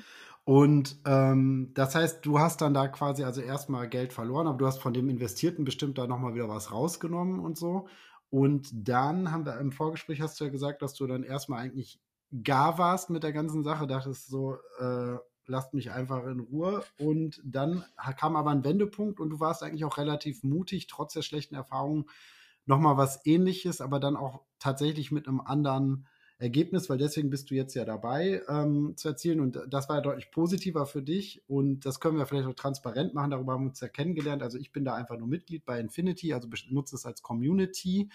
[0.45, 4.67] Und ähm, das heißt, du hast dann da quasi also erstmal Geld verloren, aber du
[4.67, 7.87] hast von dem Investierten bestimmt da nochmal wieder was rausgenommen und so.
[8.29, 12.01] Und dann haben wir im Vorgespräch hast du ja gesagt, dass du dann erstmal eigentlich
[12.43, 16.83] gar warst mit der ganzen Sache, dachtest so, äh, lasst mich einfach in Ruhe.
[16.97, 17.85] Und dann
[18.17, 22.05] kam aber ein Wendepunkt und du warst eigentlich auch relativ mutig, trotz der schlechten Erfahrungen,
[22.65, 26.07] nochmal was ähnliches, aber dann auch tatsächlich mit einem anderen
[26.39, 30.01] Ergebnis, weil deswegen bist du jetzt ja dabei ähm, zu erzielen und das war ja
[30.01, 33.69] deutlich positiver für dich und das können wir vielleicht auch transparent machen, darüber haben wir
[33.69, 34.43] uns ja kennengelernt.
[34.43, 38.09] Also ich bin da einfach nur Mitglied bei Infinity, also nutze es als Community.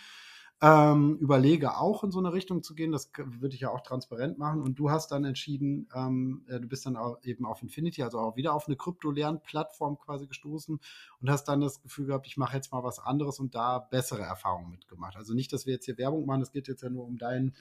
[0.60, 4.38] Ähm, überlege auch in so eine Richtung zu gehen, das würde ich ja auch transparent
[4.38, 4.60] machen.
[4.60, 8.34] Und du hast dann entschieden, ähm, du bist dann auch eben auf Infinity, also auch
[8.34, 10.80] wieder auf eine Krypto-Lernplattform quasi gestoßen
[11.20, 14.22] und hast dann das Gefühl gehabt, ich mache jetzt mal was anderes und da bessere
[14.22, 15.16] Erfahrungen mitgemacht.
[15.16, 17.54] Also nicht, dass wir jetzt hier Werbung machen, es geht jetzt ja nur um deinen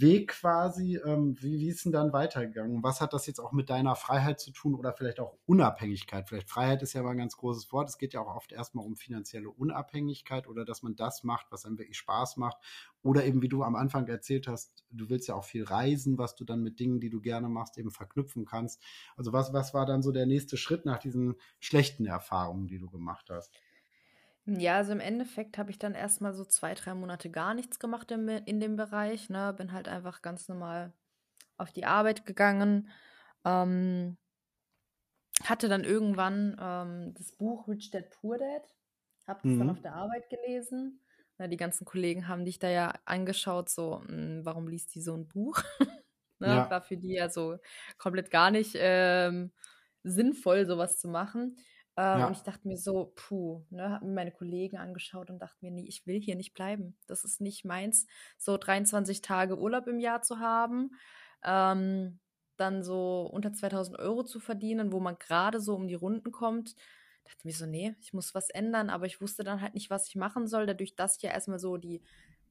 [0.00, 1.00] Weg quasi.
[1.04, 2.82] Ähm, wie, wie ist denn dann weitergegangen?
[2.82, 6.28] Was hat das jetzt auch mit deiner Freiheit zu tun oder vielleicht auch Unabhängigkeit?
[6.28, 7.88] Vielleicht Freiheit ist ja mal ein ganz großes Wort.
[7.88, 11.64] Es geht ja auch oft erstmal um finanzielle Unabhängigkeit oder dass man das macht, was
[11.64, 12.58] einem wirklich Spaß macht.
[13.02, 16.34] Oder eben, wie du am Anfang erzählt hast, du willst ja auch viel reisen, was
[16.34, 18.82] du dann mit Dingen, die du gerne machst, eben verknüpfen kannst.
[19.16, 22.90] Also was, was war dann so der nächste Schritt nach diesen schlechten Erfahrungen, die du
[22.90, 23.52] gemacht hast?
[24.46, 28.12] Ja, also im Endeffekt habe ich dann erstmal so zwei, drei Monate gar nichts gemacht
[28.12, 29.28] in, in dem Bereich.
[29.28, 29.52] Ne?
[29.56, 30.92] Bin halt einfach ganz normal
[31.56, 32.88] auf die Arbeit gegangen.
[33.44, 34.16] Ähm,
[35.42, 38.62] hatte dann irgendwann ähm, das Buch Rich Dad Poor Dad.
[39.26, 39.58] Hab das mhm.
[39.58, 41.00] dann auf der Arbeit gelesen.
[41.38, 45.02] Na, die ganzen Kollegen haben dich da ja angeschaut, so, mh, hm, warum liest die
[45.02, 45.60] so ein Buch?
[46.38, 46.46] ne?
[46.46, 46.70] ja.
[46.70, 47.58] War für die ja so
[47.98, 49.52] komplett gar nicht ähm,
[50.04, 51.56] sinnvoll, sowas zu machen.
[51.98, 52.26] Ähm, ja.
[52.26, 55.70] Und ich dachte mir so, puh, ne, habe mir meine Kollegen angeschaut und dachte mir,
[55.70, 56.96] nee, ich will hier nicht bleiben.
[57.06, 58.06] Das ist nicht meins,
[58.36, 60.90] so 23 Tage Urlaub im Jahr zu haben,
[61.42, 62.18] ähm,
[62.58, 66.74] dann so unter 2000 Euro zu verdienen, wo man gerade so um die Runden kommt.
[67.24, 70.08] Dachte mir so, nee, ich muss was ändern, aber ich wusste dann halt nicht, was
[70.08, 70.66] ich machen soll.
[70.66, 72.02] Dadurch, dass ich ja erstmal so die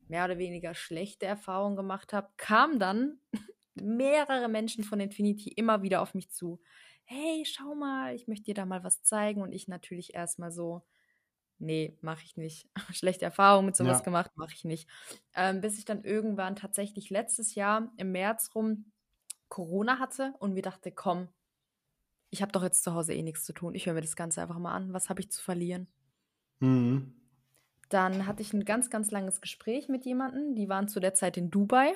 [0.07, 3.19] mehr oder weniger schlechte Erfahrung gemacht habe, kamen dann
[3.75, 6.59] mehrere Menschen von Infinity immer wieder auf mich zu
[7.05, 9.41] hey, schau mal, ich möchte dir da mal was zeigen.
[9.41, 10.83] Und ich natürlich erstmal so,
[11.57, 12.67] nee, mache ich nicht.
[12.93, 14.03] Schlechte Erfahrung mit sowas ja.
[14.03, 14.89] gemacht, mache ich nicht.
[15.35, 18.91] Ähm, bis ich dann irgendwann tatsächlich letztes Jahr im März rum
[19.49, 21.29] Corona hatte und mir dachte, komm,
[22.29, 23.75] ich habe doch jetzt zu Hause eh nichts zu tun.
[23.75, 24.91] Ich höre mir das Ganze einfach mal an.
[24.93, 25.87] Was habe ich zu verlieren?
[26.59, 27.13] Mhm.
[27.89, 30.55] Dann hatte ich ein ganz, ganz langes Gespräch mit jemandem.
[30.55, 31.93] Die waren zu der Zeit in Dubai.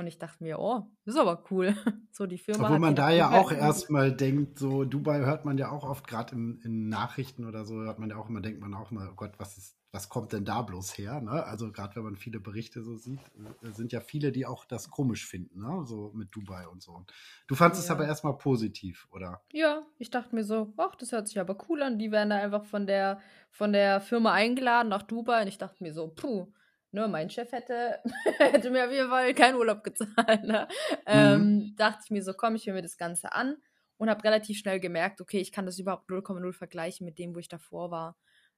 [0.00, 1.74] Und ich dachte mir, oh, ist aber cool.
[2.12, 2.64] So die Firma.
[2.64, 6.34] Obwohl man da ja auch erstmal denkt, so Dubai hört man ja auch oft, gerade
[6.34, 9.14] in, in, Nachrichten oder so, hört man ja auch immer, denkt man auch mal, oh
[9.14, 11.20] Gott, was ist, was kommt denn da bloß her?
[11.20, 11.44] Ne?
[11.44, 13.20] Also gerade wenn man viele Berichte so sieht,
[13.62, 15.86] äh, sind ja viele, die auch das komisch finden, ne?
[15.86, 17.06] so mit Dubai und so.
[17.46, 17.94] Du fandest ja.
[17.94, 19.40] es aber erstmal positiv, oder?
[19.52, 21.98] Ja, ich dachte mir so, ach, das hört sich aber cool an.
[21.98, 25.82] Die werden da einfach von der, von der Firma eingeladen nach Dubai und ich dachte
[25.82, 26.48] mir so, puh
[26.92, 28.00] ne, mein Chef hätte,
[28.38, 30.44] hätte mir auf jeden Fall keinen Urlaub gezahlt.
[30.44, 30.68] Ne?
[31.06, 31.76] Ähm, mhm.
[31.76, 33.56] dachte ich mir so, komm, ich höre mir das Ganze an
[33.96, 37.38] und habe relativ schnell gemerkt, okay, ich kann das überhaupt 0,0 vergleichen mit dem, wo
[37.38, 38.16] ich davor war.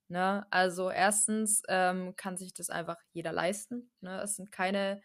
[0.09, 0.47] Ne?
[0.51, 3.91] Also erstens ähm, kann sich das einfach jeder leisten.
[4.01, 4.21] Ne?
[4.23, 5.01] Es sind keine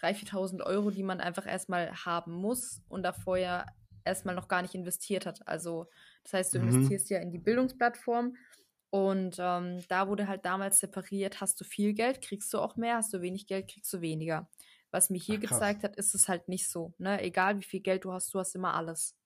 [0.00, 3.66] 3.000, 4.000 Euro, die man einfach erstmal haben muss und davor ja
[4.04, 5.46] erstmal noch gar nicht investiert hat.
[5.46, 5.86] Also
[6.24, 6.68] das heißt, du mhm.
[6.68, 8.36] investierst ja in die Bildungsplattform
[8.92, 12.96] und ähm, da wurde halt damals separiert, hast du viel Geld, kriegst du auch mehr,
[12.96, 14.50] hast du wenig Geld, kriegst du weniger.
[14.90, 16.92] Was mir hier Ach, gezeigt hat, ist es halt nicht so.
[16.98, 17.22] Ne?
[17.22, 19.16] Egal wie viel Geld du hast, du hast immer alles.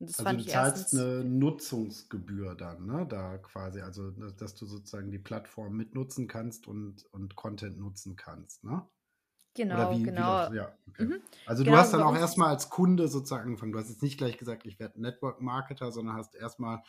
[0.00, 3.06] Und das also fand du ich zahlst eine Nutzungsgebühr dann, ne?
[3.06, 8.64] Da quasi, also dass du sozusagen die Plattform mitnutzen kannst und, und Content nutzen kannst,
[8.64, 8.84] ne?
[9.54, 10.50] Genau, wie, genau.
[10.50, 11.04] Wie ja, okay.
[11.04, 11.20] mhm.
[11.46, 13.72] Also genau, du hast dann auch erstmal als Kunde sozusagen angefangen.
[13.72, 16.82] Du hast jetzt nicht gleich gesagt, ich werde Network Marketer, sondern hast erstmal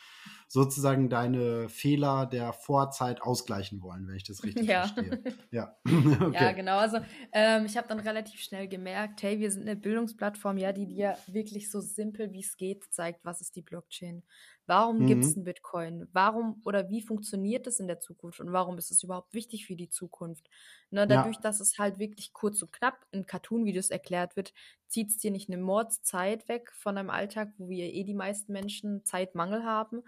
[0.47, 4.87] sozusagen deine Fehler der Vorzeit ausgleichen wollen, wenn ich das richtig ja.
[4.87, 5.21] verstehe.
[5.51, 6.31] Ja, okay.
[6.33, 6.77] ja genau.
[6.77, 6.97] Also
[7.31, 11.17] ähm, ich habe dann relativ schnell gemerkt, hey, wir sind eine Bildungsplattform, ja, die dir
[11.27, 14.23] wirklich so simpel wie es geht zeigt, was ist die Blockchain,
[14.67, 15.07] Warum mhm.
[15.07, 16.07] gibt es einen Bitcoin?
[16.11, 19.75] Warum oder wie funktioniert das in der Zukunft und warum ist es überhaupt wichtig für
[19.75, 20.49] die Zukunft?
[20.89, 21.41] Ne, dadurch, ja.
[21.41, 24.53] dass es halt wirklich kurz und knapp in Cartoon-Videos erklärt wird,
[24.87, 28.53] zieht es dir nicht eine Mordszeit weg von einem Alltag, wo wir eh die meisten
[28.53, 30.03] Menschen Zeitmangel haben.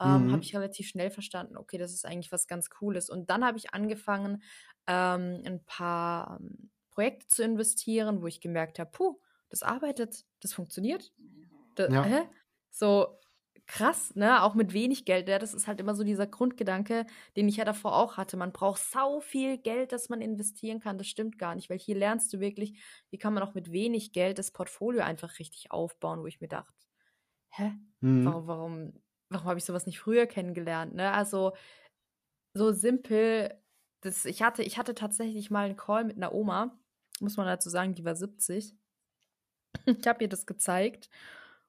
[0.00, 0.32] Ähm, mhm.
[0.32, 3.08] Habe ich relativ schnell verstanden, okay, das ist eigentlich was ganz Cooles.
[3.08, 4.42] Und dann habe ich angefangen,
[4.86, 10.52] ähm, ein paar ähm, Projekte zu investieren, wo ich gemerkt habe, puh, das arbeitet, das
[10.52, 11.12] funktioniert.
[11.74, 12.28] Da, ja.
[12.70, 13.18] So,
[13.66, 14.42] krass, ne?
[14.42, 15.28] Auch mit wenig Geld.
[15.28, 18.36] Ja, das ist halt immer so dieser Grundgedanke, den ich ja davor auch hatte.
[18.36, 20.98] Man braucht sau viel Geld, dass man investieren kann.
[20.98, 22.78] Das stimmt gar nicht, weil hier lernst du wirklich,
[23.10, 26.48] wie kann man auch mit wenig Geld das Portfolio einfach richtig aufbauen, wo ich mir
[26.48, 26.74] dachte,
[27.48, 27.72] hä?
[28.00, 28.24] Mhm.
[28.24, 28.92] Warum, warum,
[29.30, 30.94] warum habe ich sowas nicht früher kennengelernt?
[30.94, 31.12] Ne?
[31.12, 31.52] Also
[32.54, 33.60] so simpel.
[34.02, 36.78] Das, ich, hatte, ich hatte tatsächlich mal einen Call mit einer Oma,
[37.20, 38.74] muss man dazu sagen, die war 70.
[39.86, 41.10] Ich habe ihr das gezeigt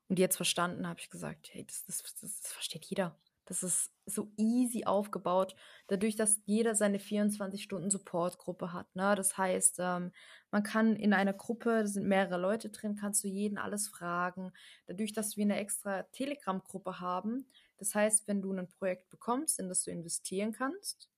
[0.09, 3.17] und jetzt verstanden habe ich gesagt, hey, das, das, das, das versteht jeder.
[3.47, 5.55] Das ist so easy aufgebaut,
[5.87, 8.93] dadurch, dass jeder seine 24-Stunden-Support-Gruppe hat.
[8.93, 9.15] Ne?
[9.15, 10.11] Das heißt, ähm,
[10.51, 14.51] man kann in einer Gruppe, da sind mehrere Leute drin, kannst du jeden alles fragen.
[14.85, 19.69] Dadurch, dass wir eine extra Telegram-Gruppe haben, das heißt, wenn du ein Projekt bekommst, in
[19.69, 21.09] das du investieren kannst,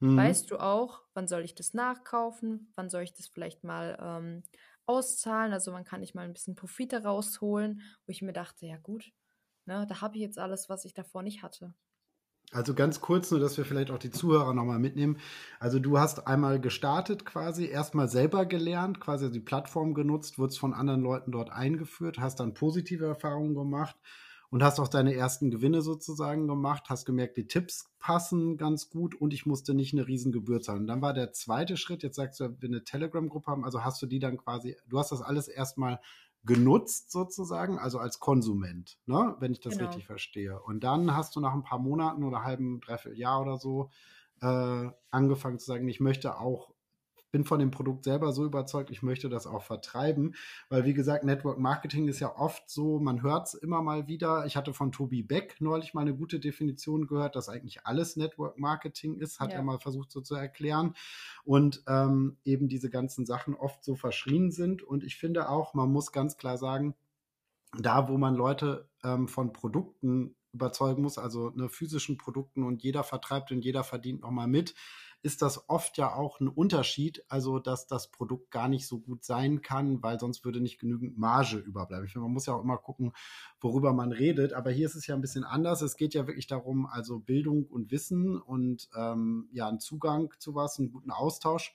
[0.00, 0.16] mhm.
[0.16, 4.42] weißt du auch, wann soll ich das nachkaufen, wann soll ich das vielleicht mal ähm,
[4.88, 5.52] auszahlen.
[5.52, 9.12] Also man kann nicht mal ein bisschen Profit rausholen, wo ich mir dachte, ja gut,
[9.66, 11.74] ne, da habe ich jetzt alles, was ich davor nicht hatte.
[12.50, 15.18] Also ganz kurz nur, dass wir vielleicht auch die Zuhörer nochmal mitnehmen.
[15.60, 20.72] Also du hast einmal gestartet quasi, erstmal selber gelernt, quasi die Plattform genutzt, wurdest von
[20.72, 23.96] anderen Leuten dort eingeführt, hast dann positive Erfahrungen gemacht
[24.50, 29.14] und hast auch deine ersten Gewinne sozusagen gemacht, hast gemerkt, die Tipps passen ganz gut
[29.14, 30.80] und ich musste nicht eine Riesengebühr zahlen.
[30.80, 34.00] Und dann war der zweite Schritt, jetzt sagst du, wir eine Telegram-Gruppe haben, also hast
[34.00, 36.00] du die dann quasi, du hast das alles erstmal
[36.44, 39.36] genutzt sozusagen, also als Konsument, ne?
[39.40, 39.86] wenn ich das genau.
[39.86, 40.60] richtig verstehe.
[40.62, 43.90] Und dann hast du nach ein paar Monaten oder halben, dreiviertel Jahr oder so
[44.40, 46.72] äh, angefangen zu sagen, ich möchte auch
[47.30, 50.34] bin von dem Produkt selber so überzeugt, ich möchte das auch vertreiben,
[50.68, 54.46] weil wie gesagt, Network Marketing ist ja oft so, man hört es immer mal wieder.
[54.46, 58.58] Ich hatte von Tobi Beck neulich mal eine gute Definition gehört, dass eigentlich alles Network
[58.58, 59.58] Marketing ist, hat ja.
[59.58, 60.94] er mal versucht so zu erklären
[61.44, 65.90] und ähm, eben diese ganzen Sachen oft so verschrien sind und ich finde auch, man
[65.90, 66.94] muss ganz klar sagen,
[67.76, 73.04] da wo man Leute ähm, von Produkten überzeugen muss, also ne, physischen Produkten und jeder
[73.04, 74.74] vertreibt und jeder verdient nochmal mit,
[75.22, 79.24] ist das oft ja auch ein Unterschied, also dass das Produkt gar nicht so gut
[79.24, 82.06] sein kann, weil sonst würde nicht genügend Marge überbleiben.
[82.06, 83.12] Ich finde, man muss ja auch immer gucken,
[83.60, 85.82] worüber man redet, aber hier ist es ja ein bisschen anders.
[85.82, 90.54] Es geht ja wirklich darum, also Bildung und Wissen und ähm, ja, einen Zugang zu
[90.54, 91.74] was, einen guten Austausch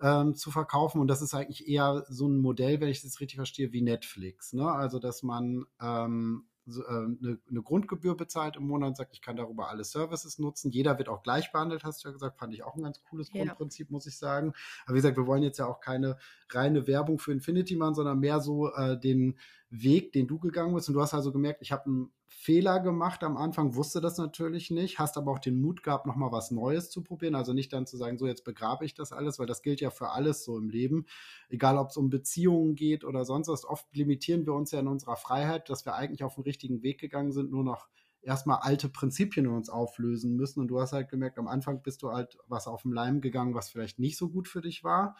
[0.00, 1.00] ähm, zu verkaufen.
[1.00, 4.52] Und das ist eigentlich eher so ein Modell, wenn ich das richtig verstehe, wie Netflix.
[4.52, 4.70] Ne?
[4.70, 9.36] Also, dass man ähm, eine, äh, eine, Grundgebühr bezahlt im Monat und sagt, ich kann
[9.36, 10.70] darüber alle Services nutzen.
[10.70, 12.38] Jeder wird auch gleich behandelt, hast du ja gesagt.
[12.38, 13.44] Fand ich auch ein ganz cooles ja.
[13.44, 14.52] Grundprinzip, muss ich sagen.
[14.84, 16.18] Aber wie gesagt, wir wollen jetzt ja auch keine
[16.50, 19.38] reine Werbung für Infinity machen, sondern mehr so äh, den
[19.70, 20.88] Weg, den du gegangen bist.
[20.88, 24.70] Und du hast also gemerkt, ich habe einen Fehler gemacht am Anfang, wusste das natürlich
[24.70, 27.34] nicht, hast aber auch den Mut gehabt, nochmal was Neues zu probieren.
[27.36, 29.90] Also nicht dann zu sagen, so jetzt begrabe ich das alles, weil das gilt ja
[29.90, 31.06] für alles so im Leben.
[31.48, 33.64] Egal, ob es um Beziehungen geht oder sonst was.
[33.64, 37.00] Oft limitieren wir uns ja in unserer Freiheit, dass wir eigentlich auf den richtigen Weg
[37.00, 37.88] gegangen sind, nur noch
[38.22, 40.60] erstmal alte Prinzipien in uns auflösen müssen.
[40.60, 43.54] Und du hast halt gemerkt, am Anfang bist du halt was auf den Leim gegangen,
[43.54, 45.16] was vielleicht nicht so gut für dich war.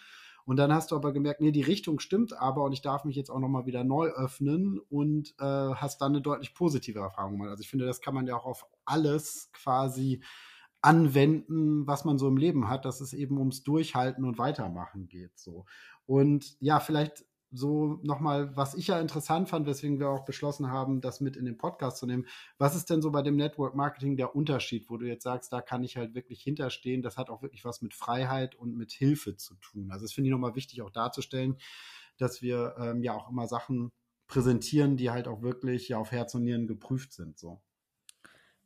[0.46, 3.16] Und dann hast du aber gemerkt, nee, die Richtung stimmt aber und ich darf mich
[3.16, 7.50] jetzt auch nochmal wieder neu öffnen und äh, hast dann eine deutlich positive Erfahrung gemacht.
[7.50, 10.22] Also ich finde, das kann man ja auch auf alles quasi
[10.82, 15.36] anwenden, was man so im Leben hat, dass es eben ums Durchhalten und Weitermachen geht.
[15.36, 15.66] So.
[16.06, 21.00] Und ja, vielleicht so nochmal, was ich ja interessant fand, weswegen wir auch beschlossen haben,
[21.00, 22.26] das mit in den Podcast zu nehmen.
[22.58, 25.60] Was ist denn so bei dem Network Marketing der Unterschied, wo du jetzt sagst, da
[25.60, 29.36] kann ich halt wirklich hinterstehen, das hat auch wirklich was mit Freiheit und mit Hilfe
[29.36, 29.90] zu tun.
[29.90, 31.56] Also das finde ich nochmal wichtig auch darzustellen,
[32.18, 33.92] dass wir ähm, ja auch immer Sachen
[34.26, 37.38] präsentieren, die halt auch wirklich ja auf Herz und Nieren geprüft sind.
[37.38, 37.62] So.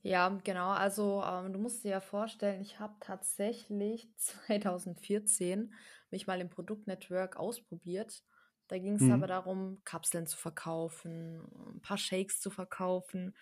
[0.03, 0.71] Ja, genau.
[0.71, 5.75] Also ähm, du musst dir ja vorstellen, ich habe tatsächlich 2014
[6.11, 8.25] mich mal im Produktnetwork ausprobiert
[8.71, 9.13] da ging es mhm.
[9.13, 11.43] aber darum, Kapseln zu verkaufen,
[11.75, 13.35] ein paar Shakes zu verkaufen.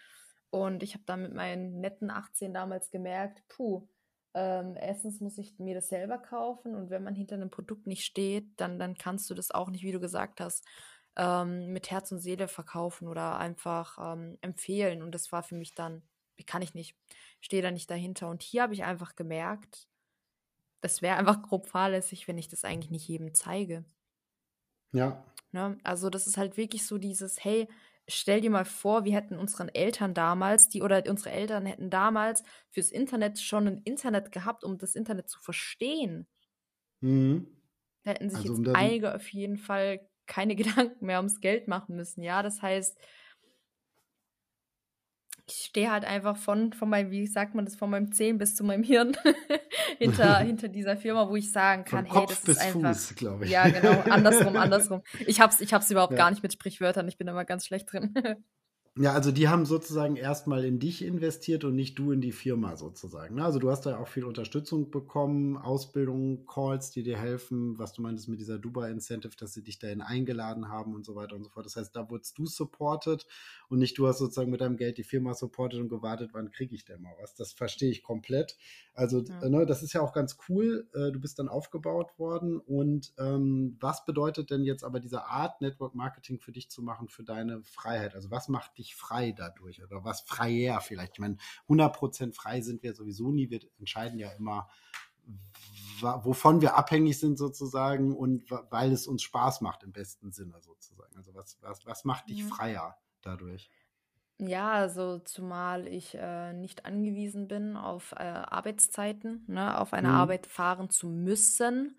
[0.51, 3.87] Und ich habe dann mit meinen netten 18 damals gemerkt, puh,
[4.33, 8.05] ähm, erstens muss ich mir das selber kaufen und wenn man hinter einem Produkt nicht
[8.05, 10.65] steht, dann, dann kannst du das auch nicht, wie du gesagt hast,
[11.17, 15.03] ähm, mit Herz und Seele verkaufen oder einfach ähm, empfehlen.
[15.03, 16.03] Und das war für mich dann,
[16.37, 16.97] wie kann ich nicht,
[17.41, 18.31] stehe da nicht dahinter.
[18.31, 19.89] Und hier habe ich einfach gemerkt,
[20.81, 23.85] das wäre einfach grob fahrlässig, wenn ich das eigentlich nicht jedem zeige.
[24.93, 25.25] Ja.
[25.53, 25.79] Ne?
[25.85, 27.69] Also das ist halt wirklich so dieses, hey,
[28.09, 32.43] stell dir mal vor, wir hätten unseren Eltern damals, die oder unsere Eltern hätten damals
[32.71, 36.27] fürs Internet schon ein Internet gehabt, um das Internet zu verstehen.
[37.01, 37.47] Mhm.
[38.05, 41.97] Da hätten sich also, jetzt einige auf jeden Fall keine Gedanken mehr ums Geld machen
[41.97, 42.23] müssen.
[42.23, 42.99] Ja, das heißt,
[45.51, 48.55] ich stehe halt einfach von, von meinem, wie sagt man das, von meinem Zehen bis
[48.55, 49.17] zu meinem Hirn
[49.99, 52.95] hinter, hinter dieser Firma, wo ich sagen kann, von hey, Kopf das bis ist einfach.
[52.95, 53.51] Fuß, glaube ich.
[53.51, 55.03] Ja, genau, andersrum, andersrum.
[55.27, 56.19] Ich hab's, ich hab's überhaupt ja.
[56.19, 58.15] gar nicht mit Sprichwörtern, ich bin da mal ganz schlecht drin.
[58.97, 62.77] Ja, also die haben sozusagen erstmal in dich investiert und nicht du in die Firma
[62.77, 63.37] sozusagen.
[63.37, 63.45] Ne?
[63.45, 68.03] Also du hast da auch viel Unterstützung bekommen, Ausbildung, Calls, die dir helfen, was du
[68.03, 71.45] meintest mit dieser Dubai Incentive, dass sie dich dahin eingeladen haben und so weiter und
[71.45, 71.67] so fort.
[71.67, 73.27] Das heißt, da wurdest du supported
[73.69, 76.75] und nicht du hast sozusagen mit deinem Geld die Firma supported und gewartet, wann kriege
[76.75, 77.35] ich denn mal was.
[77.35, 78.57] Das verstehe ich komplett.
[78.95, 79.49] Also ja.
[79.49, 80.89] ne, das ist ja auch ganz cool.
[80.93, 85.61] Äh, du bist dann aufgebaut worden und ähm, was bedeutet denn jetzt aber diese Art
[85.61, 88.17] Network Marketing für dich zu machen, für deine Freiheit?
[88.17, 91.15] Also was macht dich frei dadurch oder was freier vielleicht?
[91.15, 91.37] Ich meine,
[91.69, 93.51] 100% frei sind wir sowieso nie.
[93.51, 94.69] Wir entscheiden ja immer,
[96.01, 101.17] wovon wir abhängig sind sozusagen und weil es uns Spaß macht im besten Sinne sozusagen.
[101.17, 103.71] Also was, was, was macht dich freier dadurch?
[104.41, 110.15] Ja, also zumal ich äh, nicht angewiesen bin auf äh, Arbeitszeiten, ne, auf eine mhm.
[110.15, 111.99] Arbeit fahren zu müssen.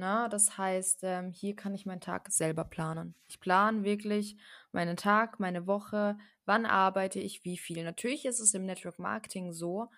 [0.00, 0.28] Ne?
[0.30, 3.14] Das heißt, ähm, hier kann ich meinen Tag selber planen.
[3.28, 4.38] Ich plane wirklich
[4.72, 7.84] meinen Tag, meine Woche, wann arbeite ich, wie viel.
[7.84, 9.90] Natürlich ist es im Network Marketing so,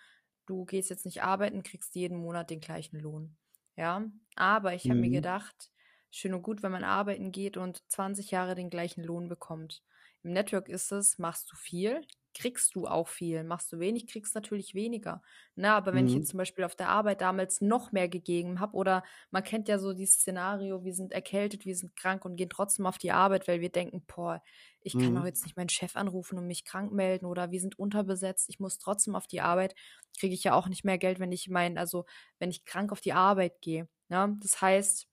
[0.47, 3.37] du gehst jetzt nicht arbeiten, kriegst jeden Monat den gleichen Lohn.
[3.77, 4.05] Ja,
[4.37, 5.11] aber ich habe mir Mhm.
[5.11, 5.71] gedacht,
[6.11, 9.83] schön und gut, wenn man arbeiten geht und 20 Jahre den gleichen Lohn bekommt.
[10.23, 12.03] Im Network ist es, machst du viel,
[12.35, 13.45] kriegst du auch viel.
[13.45, 15.23] Machst du wenig, kriegst natürlich weniger.
[15.55, 16.31] Na, aber wenn ich jetzt Mhm.
[16.31, 19.93] zum Beispiel auf der Arbeit damals noch mehr gegeben habe oder man kennt ja so
[19.93, 23.61] dieses Szenario, wir sind erkältet, wir sind krank und gehen trotzdem auf die Arbeit, weil
[23.61, 24.43] wir denken, boah,
[24.81, 25.27] ich kann doch Mhm.
[25.27, 28.79] jetzt nicht meinen Chef anrufen und mich krank melden oder wir sind unterbesetzt, ich muss
[28.79, 29.75] trotzdem auf die Arbeit,
[30.19, 32.05] kriege ich ja auch nicht mehr Geld, wenn ich mein, also
[32.39, 33.89] wenn ich krank auf die Arbeit gehe.
[34.09, 35.07] Ja, das heißt,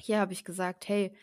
[0.00, 1.16] hier habe ich gesagt, hey,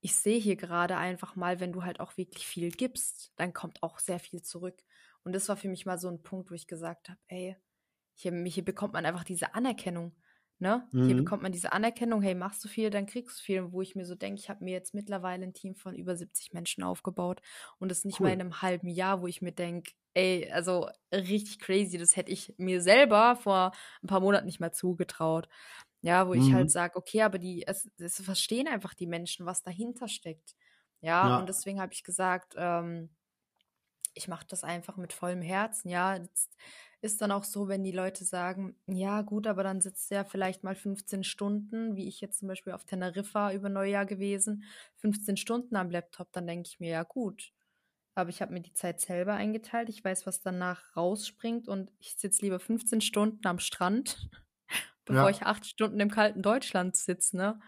[0.00, 3.82] ich sehe hier gerade einfach mal, wenn du halt auch wirklich viel gibst, dann kommt
[3.82, 4.82] auch sehr viel zurück.
[5.24, 7.56] Und das war für mich mal so ein Punkt, wo ich gesagt habe, ey,
[8.14, 10.16] hier, hier bekommt man einfach diese Anerkennung.
[10.60, 10.90] Ne?
[10.98, 11.16] Hier Mhm.
[11.16, 13.72] bekommt man diese Anerkennung, hey, machst du viel, dann kriegst du viel.
[13.72, 16.52] Wo ich mir so denke, ich habe mir jetzt mittlerweile ein Team von über 70
[16.52, 17.40] Menschen aufgebaut
[17.78, 18.40] und das nicht mal in Cool.
[18.40, 22.80] einem halben Jahr, wo ich mir denke, ey, also richtig crazy, das hätte ich mir
[22.82, 23.70] selber vor
[24.02, 25.48] ein paar Monaten nicht mehr zugetraut.
[26.02, 26.72] Ja, wo ich halt Mhm.
[26.72, 30.54] sage, okay, aber die, es, es verstehen einfach die Menschen, was dahinter steckt.
[31.00, 31.48] Ja, und Ja.
[31.48, 33.10] deswegen habe ich gesagt, ähm,
[34.14, 35.88] ich mache das einfach mit vollem Herzen.
[35.90, 36.56] Ja, jetzt
[37.00, 40.64] ist dann auch so, wenn die Leute sagen, ja gut, aber dann sitzt ja vielleicht
[40.64, 44.64] mal 15 Stunden, wie ich jetzt zum Beispiel auf Teneriffa über Neujahr gewesen,
[44.96, 47.52] 15 Stunden am Laptop, dann denke ich mir, ja gut,
[48.14, 52.16] aber ich habe mir die Zeit selber eingeteilt, ich weiß, was danach rausspringt und ich
[52.16, 54.30] sitze lieber 15 Stunden am Strand,
[55.08, 55.30] bevor Ja.
[55.30, 57.60] ich acht Stunden im kalten Deutschland sitze, ne?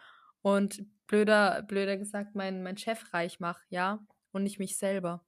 [0.42, 4.00] Und blöder, blöder gesagt, mein, mein Chef reich mache, ja,
[4.32, 5.24] und nicht mich selber.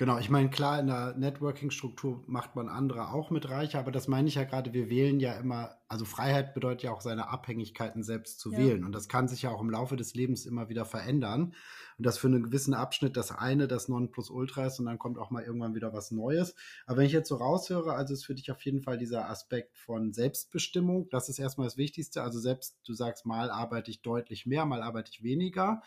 [0.00, 4.08] Genau, ich meine, klar, in der Networking-Struktur macht man andere auch mit reicher, aber das
[4.08, 8.02] meine ich ja gerade, wir wählen ja immer, also Freiheit bedeutet ja auch seine Abhängigkeiten
[8.02, 8.56] selbst zu Ja.
[8.56, 8.84] wählen.
[8.84, 11.52] Und das kann sich ja auch im Laufe des Lebens immer wieder verändern.
[11.98, 15.30] Und das für einen gewissen Abschnitt das eine, das Nonplusultra ist und dann kommt auch
[15.30, 16.54] mal irgendwann wieder was Neues.
[16.86, 19.76] Aber wenn ich jetzt so raushöre, also ist für dich auf jeden Fall dieser Aspekt
[19.76, 22.22] von Selbstbestimmung, das ist erstmal das Wichtigste.
[22.22, 25.82] Also selbst, du sagst, mal arbeite ich deutlich mehr, mal arbeite ich weniger.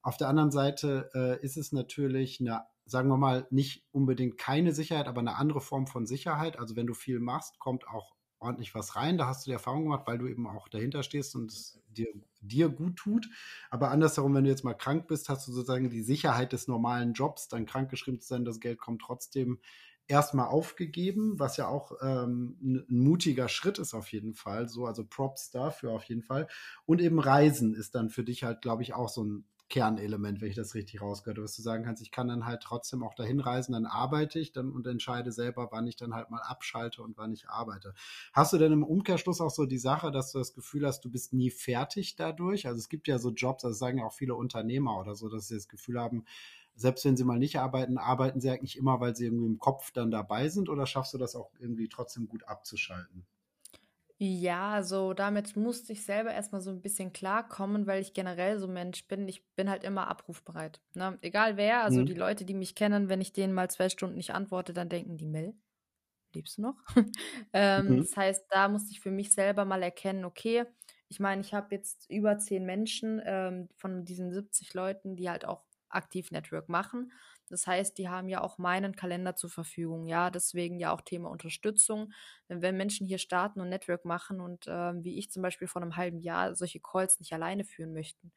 [0.00, 4.72] Auf der anderen Seite äh, ist es natürlich eine, sagen wir mal, nicht unbedingt keine
[4.72, 6.58] Sicherheit, aber eine andere Form von Sicherheit.
[6.58, 9.18] Also wenn du viel machst, kommt auch ordentlich was rein.
[9.18, 12.08] Da hast du die Erfahrung gemacht, weil du eben auch dahinter stehst und es dir,
[12.40, 13.28] dir gut tut.
[13.70, 17.12] Aber andersherum, wenn du jetzt mal krank bist, hast du sozusagen die Sicherheit des normalen
[17.12, 19.58] Jobs, dann krankgeschrieben zu sein, das Geld kommt trotzdem
[20.06, 24.68] erstmal aufgegeben, was ja auch ähm, ein mutiger Schritt ist auf jeden Fall.
[24.68, 26.48] So, also Props dafür auf jeden Fall.
[26.86, 30.48] Und eben Reisen ist dann für dich halt, glaube ich, auch so ein Kernelement, wenn
[30.48, 33.14] ich das richtig rausgehört habe, dass du sagen kannst, ich kann dann halt trotzdem auch
[33.14, 37.02] dahin reisen, dann arbeite ich dann und entscheide selber, wann ich dann halt mal abschalte
[37.02, 37.94] und wann ich arbeite.
[38.32, 41.10] Hast du denn im Umkehrschluss auch so die Sache, dass du das Gefühl hast, du
[41.10, 42.66] bist nie fertig dadurch?
[42.66, 45.48] Also es gibt ja so Jobs, das sagen ja auch viele Unternehmer oder so, dass
[45.48, 46.24] sie das Gefühl haben,
[46.74, 49.90] selbst wenn sie mal nicht arbeiten, arbeiten sie eigentlich immer, weil sie irgendwie im Kopf
[49.92, 53.26] dann dabei sind oder schaffst du das auch irgendwie trotzdem gut abzuschalten?
[54.20, 58.66] Ja, also damit musste ich selber erstmal so ein bisschen klarkommen, weil ich generell so
[58.66, 59.28] ein Mensch bin.
[59.28, 60.80] Ich bin halt immer abrufbereit.
[60.94, 61.18] Ne?
[61.22, 62.14] Egal wer, also die Mhm.
[62.14, 65.24] Leute, die mich kennen, wenn ich denen mal zwei Stunden nicht antworte, dann denken die,
[65.26, 65.54] Mel,
[66.34, 66.76] lebst du noch?
[67.54, 68.02] ähm, Mhm.
[68.02, 70.66] das heißt, da musste ich für mich selber mal erkennen, okay,
[71.08, 75.44] ich meine, ich habe jetzt über zehn Menschen ähm, von diesen 70 Leuten, die halt
[75.46, 77.12] auch aktiv Network machen.
[77.48, 80.06] Das heißt, die haben ja auch meinen Kalender zur Verfügung.
[80.06, 82.12] Ja, deswegen ja auch Thema Unterstützung.
[82.48, 85.82] Denn wenn Menschen hier starten und Network machen und ähm, wie ich zum Beispiel vor
[85.82, 88.32] einem halben Jahr solche Calls nicht alleine führen möchten,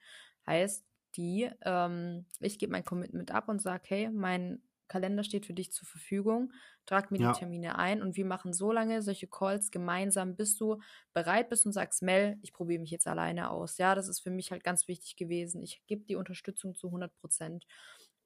[0.48, 5.54] heißt die, ähm, ich gebe mein Commitment ab und sage, hey, mein Kalender steht für
[5.54, 6.52] dich zur Verfügung,
[6.86, 7.32] trag mir die Ja.
[7.32, 10.82] Termine ein und wir machen so lange solche Calls gemeinsam, bis du
[11.14, 13.78] bereit bist und sagst, Mel, ich probiere mich jetzt alleine aus.
[13.78, 15.62] Ja, das ist für mich halt ganz wichtig gewesen.
[15.62, 17.66] Ich gebe die Unterstützung zu 100 Prozent.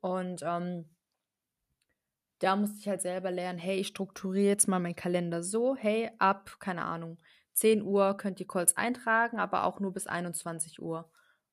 [0.06, 0.86] Und ähm,
[2.40, 6.12] da musste ich halt selber lernen, hey, ich strukturiere jetzt mal meinen Kalender so, hey,
[6.20, 7.18] ab, keine Ahnung,
[7.54, 11.12] 10 Uhr könnt ihr Calls eintragen, aber auch nur bis 21 Uhr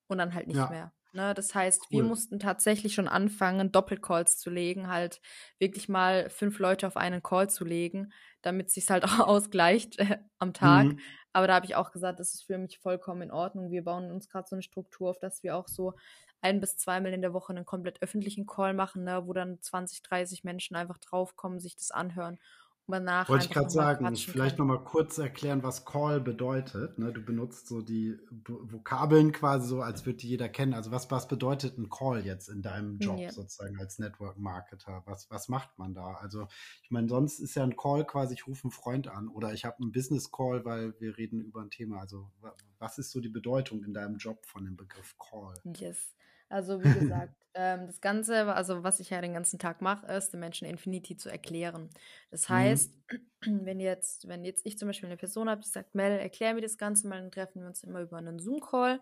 [0.09, 0.69] und dann halt nicht Ja.
[0.69, 0.93] mehr.
[1.13, 1.35] Ne?
[1.35, 2.05] Das heißt, wir Cool.
[2.05, 5.21] mussten tatsächlich schon anfangen, Doppelcalls zu legen, halt
[5.59, 9.99] wirklich mal fünf Leute auf einen Call zu legen, damit es sich halt auch ausgleicht
[10.01, 10.97] äh, am Tag.
[10.97, 11.03] Mhm.
[11.33, 13.71] Aber da habe ich auch gesagt, das ist für mich vollkommen in Ordnung.
[13.71, 15.95] Wir bauen uns gerade so eine Struktur auf, dass wir auch so
[16.43, 20.03] ein bis zweimal in der Woche einen komplett öffentlichen Call machen, ne, wo dann 20,
[20.03, 22.39] 30 Menschen einfach draufkommen, sich das anhören
[22.87, 26.99] und danach Wollte ich gerade sagen, vielleicht nochmal kurz erklären, was Call bedeutet.
[26.99, 27.13] Ne?
[27.13, 30.75] Du benutzt so die Vokabeln quasi so, als würde die jeder kennen.
[30.75, 33.31] Also was, was bedeutet ein Call jetzt in deinem Job Ja.
[33.31, 35.03] sozusagen als Network-Marketer?
[35.07, 36.15] Was, was macht man da?
[36.15, 36.49] Also
[36.83, 39.65] ich meine, sonst ist ja ein Call quasi, ich rufe einen Freund an oder ich
[39.65, 42.01] habe einen Business-Call, weil wir reden über ein Thema.
[42.01, 45.55] Also wa- was ist so die Bedeutung in deinem Job von dem Begriff Call?
[45.77, 46.17] Yes.
[46.53, 50.31] Also wie gesagt, ähm, das Ganze, also was ich ja den ganzen Tag mache, ist,
[50.33, 51.91] den Menschen Infinity zu erklären.
[52.31, 52.51] Das Mhm.
[52.51, 52.95] heißt,
[53.47, 56.61] wenn jetzt, wenn jetzt ich zum Beispiel eine Person habe, die sagt, Mel, erklär mir
[56.61, 59.01] das Ganze mal, dann treffen wir uns immer über einen Zoom-Call.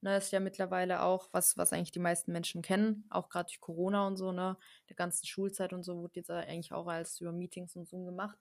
[0.00, 3.60] Ne, ist ja mittlerweile auch was, was eigentlich die meisten Menschen kennen, auch gerade durch
[3.60, 4.56] Corona und so, ne,
[4.88, 8.38] der ganzen Schulzeit und so, wurde jetzt eigentlich auch als über Meetings und Zoom gemacht.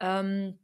[0.00, 0.58] Ähm,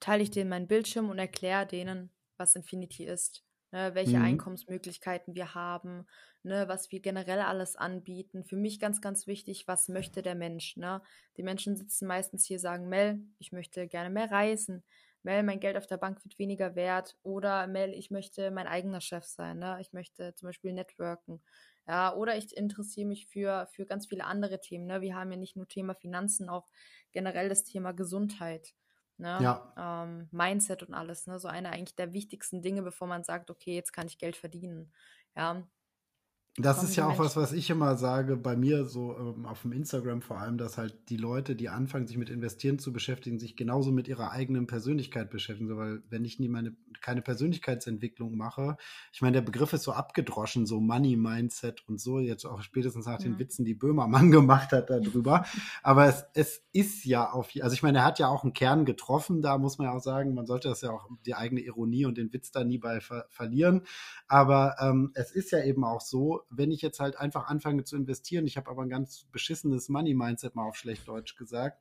[0.00, 3.43] teile ich denen meinen Bildschirm und erkläre denen, was Infinity ist,
[3.74, 4.24] ne, welche Mhm.
[4.24, 6.06] Einkommensmöglichkeiten wir haben,
[6.44, 8.44] ne, was wir generell alles anbieten.
[8.44, 10.76] Für mich ganz, ganz wichtig, was möchte der Mensch?
[10.76, 11.02] Ne?
[11.36, 14.84] Die Menschen sitzen meistens hier, sagen, Mel, ich möchte gerne mehr reisen.
[15.24, 17.16] Mel, mein Geld auf der Bank wird weniger wert.
[17.22, 19.58] Oder Mel, ich möchte mein eigener Chef sein.
[19.58, 19.78] Ne?
[19.80, 21.42] Ich möchte zum Beispiel networken.
[21.86, 24.86] Ja, oder ich interessiere mich für, für ganz viele andere Themen.
[24.86, 25.00] Ne?
[25.00, 26.68] Wir haben ja nicht nur Thema Finanzen, auch
[27.12, 28.74] generell das Thema Gesundheit.
[29.16, 29.38] Ne?
[29.40, 29.72] Ja.
[29.76, 31.26] Ähm, Mindset und alles.
[31.26, 31.38] Ne?
[31.38, 34.92] So eine eigentlich der wichtigsten Dinge, bevor man sagt, okay, jetzt kann ich Geld verdienen.
[35.36, 35.66] Ja,
[36.56, 37.42] Das ist ja auch was, Menschen.
[37.42, 40.96] was ich immer sage, bei mir so ähm, auf dem Instagram vor allem, dass halt
[41.08, 45.30] die Leute, die anfangen, sich mit Investieren zu beschäftigen, sich genauso mit ihrer eigenen Persönlichkeit
[45.30, 45.68] beschäftigen.
[45.68, 48.76] So, weil wenn ich nie meine, keine Persönlichkeitsentwicklung mache,
[49.12, 53.06] ich meine, der Begriff ist so abgedroschen, so Money Mindset und so, jetzt auch spätestens
[53.06, 53.38] nach den Mhm.
[53.40, 55.44] Witzen, die Böhmermann gemacht hat darüber.
[55.82, 58.84] Aber es, es ist ja auf, also ich meine, er hat ja auch einen Kern
[58.84, 62.06] getroffen, da muss man ja auch sagen, man sollte das ja auch die eigene Ironie
[62.06, 63.82] und den Witz da nie bei ver verlieren.
[64.28, 67.96] Aber ähm, es ist ja eben auch so, wenn ich jetzt halt einfach anfange zu
[67.96, 71.80] investieren, ich habe aber ein ganz beschissenes Money-Mindset mal auf schlecht Deutsch gesagt,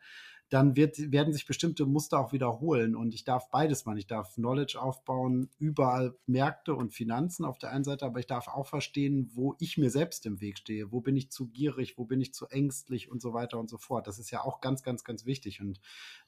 [0.49, 2.95] dann wird, werden sich bestimmte Muster auch wiederholen.
[2.95, 3.97] Und ich darf beides machen.
[3.97, 8.47] Ich darf Knowledge aufbauen, überall Märkte und Finanzen auf der einen Seite, aber ich darf
[8.47, 10.91] auch verstehen, wo ich mir selbst im Weg stehe.
[10.91, 13.79] Wo bin ich zu gierig, wo bin ich zu ängstlich und so weiter und so
[13.79, 14.05] fort.
[14.05, 15.59] Das ist ja auch ganz, ganz, ganz wichtig.
[15.59, 15.79] Und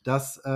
[0.01, 0.49] das äh,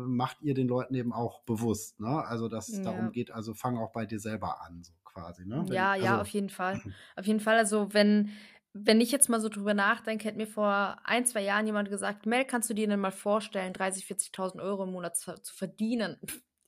[0.00, 1.98] macht ihr den Leuten eben auch bewusst.
[2.00, 2.22] Ne?
[2.26, 3.10] Also, dass es darum Ja.
[3.12, 5.44] geht, also fang auch bei dir selber an, so quasi.
[5.46, 5.66] Ne?
[5.68, 6.82] Ja, ja, also, auf jeden Fall.
[7.16, 7.56] Auf jeden Fall.
[7.56, 8.30] Also, wenn,
[8.72, 12.26] wenn ich jetzt mal so drüber nachdenke, hätte mir vor ein, zwei Jahren jemand gesagt,
[12.26, 16.18] Mel, kannst du dir denn mal vorstellen, 30, 40.000 Euro im Monat zu, zu verdienen?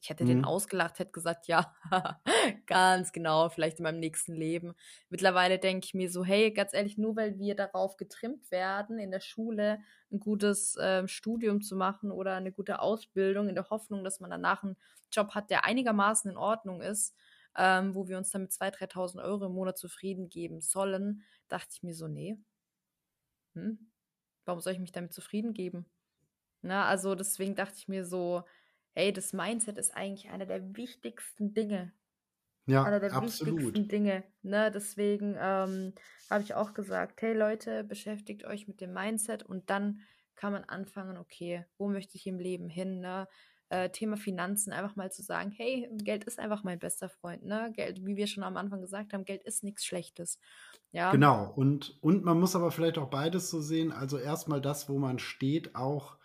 [0.00, 0.44] Ich hätte den Mhm.
[0.44, 1.74] ausgelacht, hätte gesagt, ja,
[2.66, 4.74] ganz genau, vielleicht in meinem nächsten Leben.
[5.10, 9.10] Mittlerweile denke ich mir so, hey, ganz ehrlich, nur weil wir darauf getrimmt werden, in
[9.10, 9.80] der Schule
[10.12, 14.30] ein gutes ähm, Studium zu machen oder eine gute Ausbildung, in der Hoffnung, dass man
[14.30, 14.76] danach einen
[15.12, 17.16] Job hat, der einigermaßen in Ordnung ist,
[17.58, 21.70] ähm, wo wir uns dann mit 2.000, 3.000 Euro im Monat zufrieden geben sollen, dachte
[21.74, 22.38] ich mir so, nee,
[23.54, 23.90] hm,
[24.44, 25.86] warum soll ich mich damit zufrieden geben?
[26.62, 28.44] Na, also deswegen dachte ich mir so,
[28.94, 31.94] hey, das Mindset ist eigentlich einer der wichtigsten Dinge.
[32.66, 33.76] ja, Einer der absolut.
[33.76, 34.24] wichtigsten Dinge.
[34.42, 34.70] Ne?
[34.72, 35.94] Deswegen ähm,
[36.30, 40.00] habe ich auch gesagt, hey Leute, beschäftigt euch mit dem Mindset und dann
[40.36, 43.00] kann man anfangen, okay, wo möchte ich im Leben hin?
[43.00, 43.28] Ne?
[43.70, 47.44] Äh, Thema Finanzen, einfach mal zu sagen, hey, Geld ist einfach mein bester Freund.
[47.44, 47.72] Ne?
[47.74, 50.38] Geld, wie wir schon am Anfang gesagt haben, Geld ist nichts Schlechtes.
[50.92, 53.92] Ja, Genau, und, und man muss aber vielleicht auch beides so sehen.
[53.92, 56.17] Also erstmal das, wo man steht, auch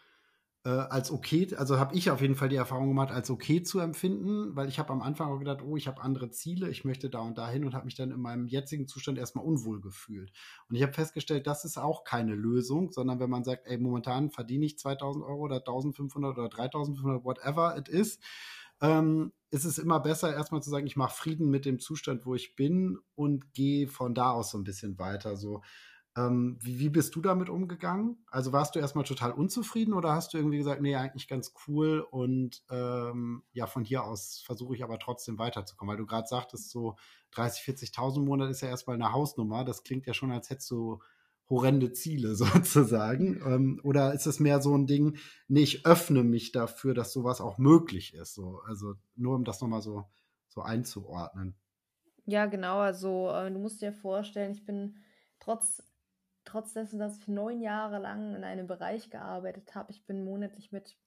[0.65, 3.79] äh, als okay, also habe ich auf jeden Fall die Erfahrung gemacht, als okay zu
[3.79, 7.09] empfinden, weil ich habe am Anfang auch gedacht, oh, ich habe andere Ziele, ich möchte
[7.09, 10.31] da und dahin und habe mich dann in meinem jetzigen Zustand erstmal unwohl gefühlt.
[10.69, 14.29] Und ich habe festgestellt, das ist auch keine Lösung, sondern wenn man sagt, ey, momentan
[14.29, 18.19] verdiene ich 2000 Euro oder 1500 oder 3500, whatever it is,
[18.81, 22.35] ähm, ist es immer besser, erstmal zu sagen, ich mache Frieden mit dem Zustand, wo
[22.35, 25.35] ich bin und gehe von da aus so ein bisschen weiter.
[25.35, 25.61] So,
[26.15, 28.23] ähm, wie, wie bist du damit umgegangen?
[28.29, 32.05] Also warst du erstmal total unzufrieden oder hast du irgendwie gesagt, nee, eigentlich ganz cool
[32.11, 36.69] und ähm, ja, von hier aus versuche ich aber trotzdem weiterzukommen, weil du gerade sagtest,
[36.69, 36.95] so
[37.31, 39.63] 30, 40.000 im Monat ist ja erstmal eine Hausnummer.
[39.63, 40.99] Das klingt ja schon, als hättest du
[41.49, 43.41] horrende Ziele sozusagen.
[43.45, 47.41] Ähm, oder ist es mehr so ein Ding, nee, ich öffne mich dafür, dass sowas
[47.41, 48.33] auch möglich ist?
[48.35, 50.05] So, also nur um das nochmal so,
[50.47, 51.55] so einzuordnen.
[52.25, 52.79] Ja, genau.
[52.79, 54.97] Also äh, du musst dir vorstellen, ich bin
[55.39, 55.83] trotz,
[56.45, 60.71] trotz dessen, dass ich neun Jahre lang in einem Bereich gearbeitet habe, ich bin monatlich
[60.71, 60.97] mit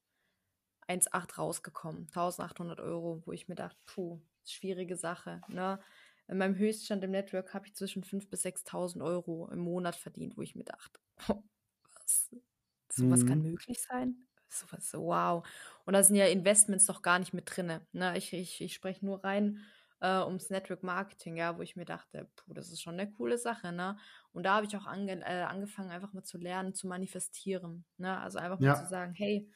[0.89, 5.45] 1,8 rausgekommen, 1800 Euro, wo ich mir dachte, puh, schwierige Sache.
[5.49, 5.81] Ne?
[6.29, 10.37] In meinem Höchststand im Network habe ich zwischen 5.000 bis 6.000 Euro im Monat verdient,
[10.37, 11.01] wo ich mir dachte,
[12.01, 12.31] was,
[12.93, 13.43] sowas kann Mhm.
[13.43, 14.29] möglich sein?
[14.49, 15.47] Sowas, wow.
[15.85, 17.81] Und da sind ja Investments doch gar nicht mit drin.
[17.93, 18.17] Ne?
[18.17, 19.61] Ich, ich, ich spreche nur rein
[20.01, 23.39] äh, ums Network Marketing, ja, wo ich mir dachte, puh, das ist schon eine coole
[23.39, 23.99] Sache, ne?
[24.33, 28.19] Und da habe ich auch ange äh, angefangen, einfach mal zu lernen, zu manifestieren, ne?
[28.21, 29.51] Also einfach mal zu Ja, sagen, hey,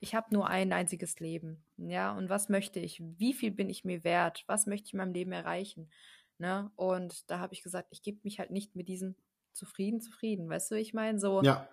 [0.00, 3.00] ich habe nur ein einziges Leben, ja, und was möchte ich?
[3.02, 4.44] Wie viel bin ich mir wert?
[4.48, 5.90] Was möchte ich in meinem Leben erreichen?
[6.38, 6.72] Ne?
[6.76, 9.16] Und da habe ich gesagt, ich gebe mich halt nicht mit diesem
[9.52, 11.20] zufrieden, zufrieden, weißt du, ich meine?
[11.20, 11.68] So, ja.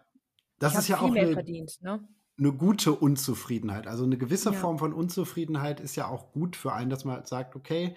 [0.60, 2.08] Das ich ist ja viel auch mehr eine verdient, ne?
[2.40, 3.88] Eine gute Unzufriedenheit.
[3.88, 7.16] Also eine gewisse Ja, Form von Unzufriedenheit ist ja auch gut für einen, dass man
[7.16, 7.96] halt sagt, okay,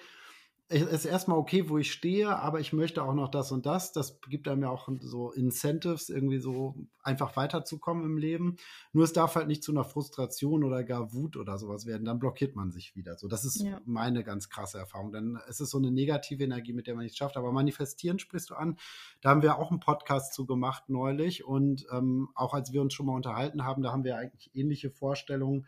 [0.72, 3.92] ist erstmal okay, wo ich stehe, aber ich möchte auch noch das und das.
[3.92, 8.56] Das gibt einem ja auch so Incentives, irgendwie so einfach weiterzukommen im Leben.
[8.92, 12.04] Nur es darf halt nicht zu einer Frustration oder gar Wut oder sowas werden.
[12.04, 13.16] Dann blockiert man sich wieder.
[13.16, 13.80] So, das ist ja.
[13.84, 15.12] meine ganz krasse Erfahrung.
[15.12, 17.36] Dann ist es so eine negative Energie, mit der man nichts schafft.
[17.36, 18.78] Aber manifestieren sprichst du an.
[19.20, 21.44] Da haben wir auch einen Podcast zu gemacht neulich.
[21.44, 24.90] Und ähm, auch als wir uns schon mal unterhalten haben, da haben wir eigentlich ähnliche
[24.90, 25.66] Vorstellungen.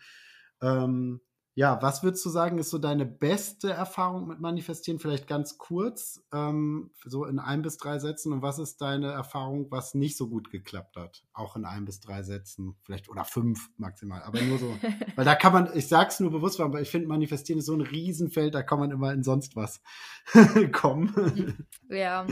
[0.62, 1.20] Ähm,
[1.56, 4.98] ja, was würdest du sagen, ist so deine beste Erfahrung mit Manifestieren?
[4.98, 8.32] Vielleicht ganz kurz, ähm, so in ein bis drei Sätzen.
[8.32, 11.22] Und was ist deine Erfahrung, was nicht so gut geklappt hat?
[11.32, 14.22] Auch in ein bis drei Sätzen, vielleicht oder fünf maximal.
[14.24, 14.76] Aber nur so,
[15.16, 17.82] weil da kann man, ich sag's nur bewusst, aber ich finde, Manifestieren ist so ein
[17.82, 19.80] Riesenfeld, da kann man immer in sonst was
[20.72, 21.68] kommen.
[21.88, 22.26] ja,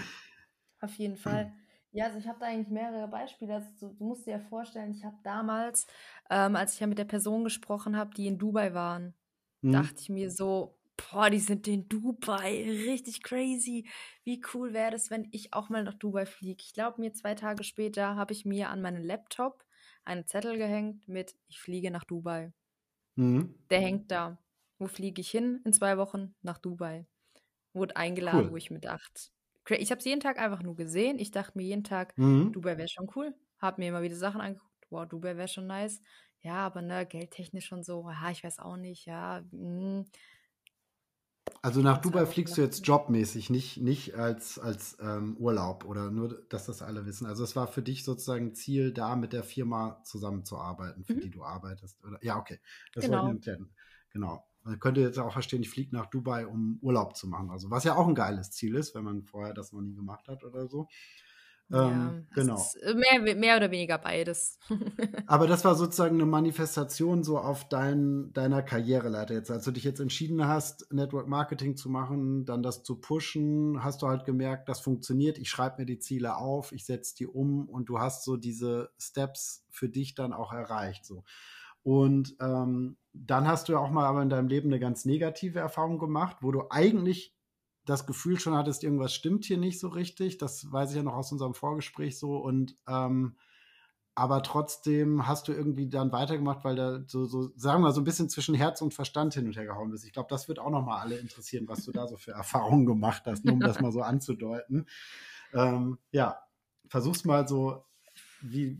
[0.81, 1.53] auf jeden Fall.
[1.93, 3.55] Ja, also ich habe da eigentlich mehrere Beispiele.
[3.55, 5.86] Also du, du musst dir ja vorstellen, ich habe damals,
[6.30, 9.14] ähm, als ich ja mit der Person gesprochen habe, die in Dubai waren,
[9.61, 9.72] mhm.
[9.72, 13.88] dachte ich mir so, boah, die sind in Dubai, richtig crazy.
[14.24, 16.62] Wie cool wäre das, wenn ich auch mal nach Dubai fliege?
[16.64, 19.64] Ich glaube, mir zwei Tage später habe ich mir an meinen Laptop
[20.05, 22.53] einen Zettel gehängt mit, ich fliege nach Dubai.
[23.16, 23.55] Mhm.
[23.70, 24.38] Der hängt da.
[24.78, 25.61] Wo fliege ich hin?
[25.64, 27.07] In zwei Wochen nach Dubai.
[27.74, 28.53] Wurde eingeladen, cool.
[28.53, 29.30] wo ich mir dachte,
[29.69, 31.19] ich habe es jeden Tag einfach nur gesehen.
[31.19, 32.53] Ich dachte mir jeden Tag, mhm.
[32.53, 33.35] Dubai wäre schon cool.
[33.59, 34.87] Hab mir immer wieder Sachen angeguckt.
[34.91, 36.01] Wow, Dubai wäre schon nice.
[36.41, 39.43] Ja, aber ne, geldtechnisch und so, ja, ich weiß auch nicht, ja.
[39.53, 40.05] Mh.
[41.61, 46.45] Also nach Dubai fliegst du jetzt jobmäßig, nicht, nicht als, als ähm, Urlaub oder nur,
[46.49, 47.27] dass das alle wissen.
[47.27, 51.21] Also es war für dich sozusagen Ziel, da mit der Firma zusammenzuarbeiten, für mhm.
[51.21, 52.03] die du arbeitest.
[52.05, 52.19] Oder?
[52.23, 52.59] Ja, okay.
[52.95, 53.33] Das genau.
[54.11, 54.45] Genau.
[54.65, 57.51] Man könnte jetzt auch verstehen, ich fliege nach Dubai, um Urlaub zu machen.
[57.51, 60.29] Also was ja auch ein geiles Ziel ist, wenn man vorher das noch nie gemacht
[60.29, 60.89] hat oder so.
[61.73, 62.63] Ja, ähm, genau.
[62.95, 64.59] Mehr, mehr oder weniger beides.
[65.27, 69.51] Aber das war sozusagen eine Manifestation so auf dein, deiner Karriereleiter jetzt.
[69.51, 74.03] Als du dich jetzt entschieden hast, Network Marketing zu machen, dann das zu pushen, hast
[74.03, 75.39] du halt gemerkt, das funktioniert.
[75.39, 78.91] Ich schreibe mir die Ziele auf, ich setze die um und du hast so diese
[78.99, 81.07] Steps für dich dann auch erreicht.
[81.07, 81.25] So.
[81.83, 85.59] Und ähm, dann hast du ja auch mal aber in deinem Leben eine ganz negative
[85.59, 87.37] Erfahrung gemacht, wo du eigentlich
[87.85, 90.39] das Gefühl schon hattest, irgendwas stimmt hier nicht so richtig.
[90.39, 92.37] Das weiß ich ja noch aus unserem Vorgespräch so.
[92.37, 93.37] Und ähm,
[94.15, 98.05] aber trotzdem hast du irgendwie dann weitergemacht, weil da so, so, sagen wir so ein
[98.05, 100.05] bisschen zwischen Herz und Verstand hin und her gehauen bist.
[100.05, 102.85] Ich glaube, das wird auch noch mal alle interessieren, was du da so für Erfahrungen
[102.85, 104.87] gemacht hast, nur um das mal so anzudeuten.
[105.55, 106.39] Ähm, ja,
[106.89, 107.85] versuch's mal so,
[108.43, 108.79] wie,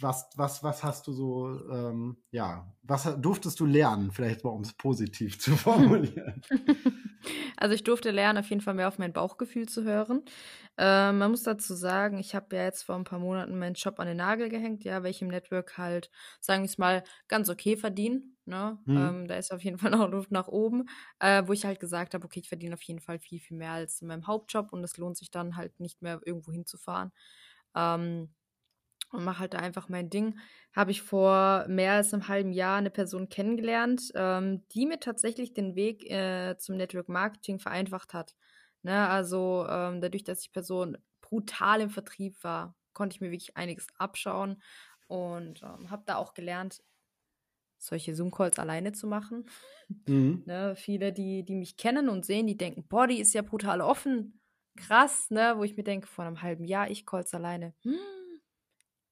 [0.00, 4.62] was, was, was hast du so, ähm, ja, was durftest du lernen, vielleicht mal um
[4.62, 6.42] es positiv zu formulieren?
[7.56, 10.22] Also ich durfte lernen, auf jeden Fall mehr auf mein Bauchgefühl zu hören.
[10.76, 13.98] Äh, man muss dazu sagen, ich habe ja jetzt vor ein paar Monaten meinen Job
[14.00, 18.36] an den Nagel gehängt, ja, welchem Network halt, sagen wir es mal, ganz okay verdienen.
[18.44, 18.78] Ne?
[18.84, 18.96] Mhm.
[18.96, 20.84] Ähm, da ist auf jeden Fall noch Luft nach oben,
[21.20, 23.72] äh, wo ich halt gesagt habe, okay, ich verdiene auf jeden Fall viel, viel mehr
[23.72, 27.12] als in meinem Hauptjob und es lohnt sich dann halt nicht mehr irgendwo hinzufahren.
[27.74, 28.34] Ähm,
[29.14, 30.38] und mache halt da einfach mein Ding.
[30.74, 35.54] Habe ich vor mehr als einem halben Jahr eine Person kennengelernt, ähm, die mir tatsächlich
[35.54, 38.34] den Weg äh, zum Network Marketing vereinfacht hat.
[38.82, 39.08] Ne?
[39.08, 43.86] Also ähm, dadurch, dass die Person brutal im Vertrieb war, konnte ich mir wirklich einiges
[43.98, 44.62] abschauen
[45.06, 46.82] und ähm, habe da auch gelernt,
[47.78, 49.48] solche Zoom-Calls alleine zu machen.
[50.06, 50.42] Mhm.
[50.46, 50.74] ne?
[50.76, 54.40] Viele, die, die mich kennen und sehen, die denken, boah, die ist ja brutal offen.
[54.76, 55.54] Krass, ne?
[55.56, 57.74] Wo ich mir denke, vor einem halben Jahr, ich calls alleine.
[57.82, 57.94] Hm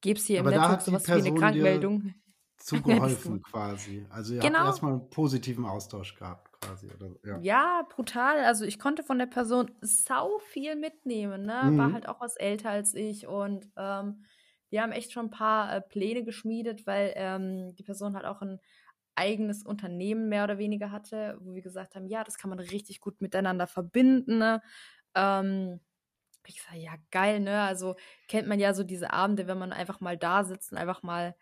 [0.02, 2.14] Gib's hier im Aber Network sowas wie eine Krankmeldung.
[2.58, 4.06] Zugeholfen quasi.
[4.10, 4.60] Also ihr genau.
[4.60, 6.88] habt erstmal einen positiven Austausch gehabt quasi.
[6.94, 7.38] Oder, ja.
[7.40, 7.86] ja.
[7.88, 8.44] brutal.
[8.44, 11.42] Also ich konnte von der Person sau viel mitnehmen.
[11.42, 11.62] Ne?
[11.64, 11.78] Mhm.
[11.78, 14.24] War halt auch was älter als ich und ähm,
[14.70, 18.40] wir haben echt schon ein paar äh, Pläne geschmiedet, weil ähm, die Person halt auch
[18.42, 18.58] ein
[19.14, 23.00] eigenes Unternehmen mehr oder weniger hatte, wo wir gesagt haben, ja, das kann man richtig
[23.00, 24.38] gut miteinander verbinden.
[24.38, 24.62] Ne?
[25.14, 25.80] Ähm,
[26.48, 27.62] ich sage, ja, geil, ne?
[27.62, 27.96] Also
[28.28, 31.34] kennt man ja so diese Abende, wenn man einfach mal da sitzt und einfach mal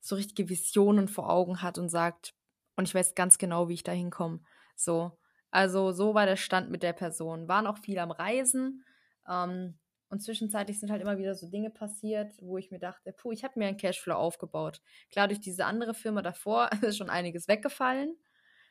[0.00, 2.34] so richtige Visionen vor Augen hat und sagt,
[2.76, 4.40] und ich weiß ganz genau, wie ich da hinkomme.
[4.76, 5.18] So.
[5.50, 7.48] Also, so war der Stand mit der Person.
[7.48, 8.84] Waren auch viel am Reisen.
[9.28, 9.78] Ähm,
[10.08, 13.42] und zwischenzeitlich sind halt immer wieder so Dinge passiert, wo ich mir dachte, puh, ich
[13.42, 14.80] habe mir einen Cashflow aufgebaut.
[15.10, 18.16] Klar, durch diese andere Firma davor ist schon einiges weggefallen.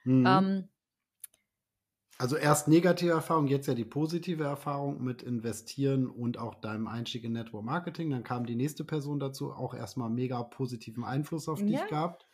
[0.04, 0.26] Mhm.
[0.26, 0.70] Ähm,
[2.18, 7.26] also erst negative Erfahrung, jetzt ja die positive Erfahrung mit Investieren und auch deinem Einstieg
[7.26, 8.10] in Network Marketing.
[8.10, 11.66] Dann kam die nächste Person dazu, auch erstmal mega positiven Einfluss auf ja.
[11.66, 12.26] dich gehabt.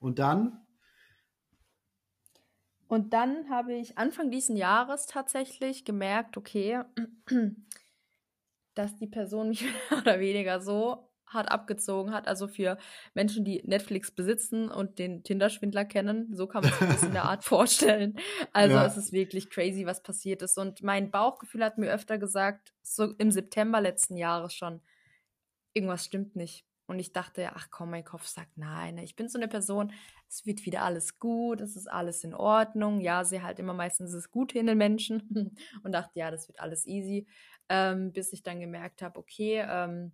[0.00, 0.60] Und dann?
[2.88, 6.82] Und dann habe ich Anfang diesen Jahres tatsächlich gemerkt, okay,
[8.74, 12.28] dass die Person mich mehr oder weniger so hart abgezogen hat.
[12.28, 12.78] Also für
[13.14, 17.24] Menschen, die Netflix besitzen und den Tinder-Schwindler kennen, so kann man sich das in der
[17.24, 18.18] Art vorstellen.
[18.52, 18.86] Also ja.
[18.86, 20.58] es ist wirklich crazy, was passiert ist.
[20.58, 24.80] Und mein Bauchgefühl hat mir öfter gesagt, so im September letzten Jahres schon,
[25.74, 26.64] irgendwas stimmt nicht.
[26.88, 28.96] Und ich dachte, ach komm, mein Kopf sagt nein.
[28.96, 29.92] Ich bin so eine Person,
[30.26, 33.00] es wird wieder alles gut, es ist alles in Ordnung.
[33.00, 36.60] Ja, sie halt immer meistens das Gute in den Menschen und dachte, ja, das wird
[36.60, 37.26] alles easy.
[37.68, 40.12] Ähm, bis ich dann gemerkt habe, okay, ähm,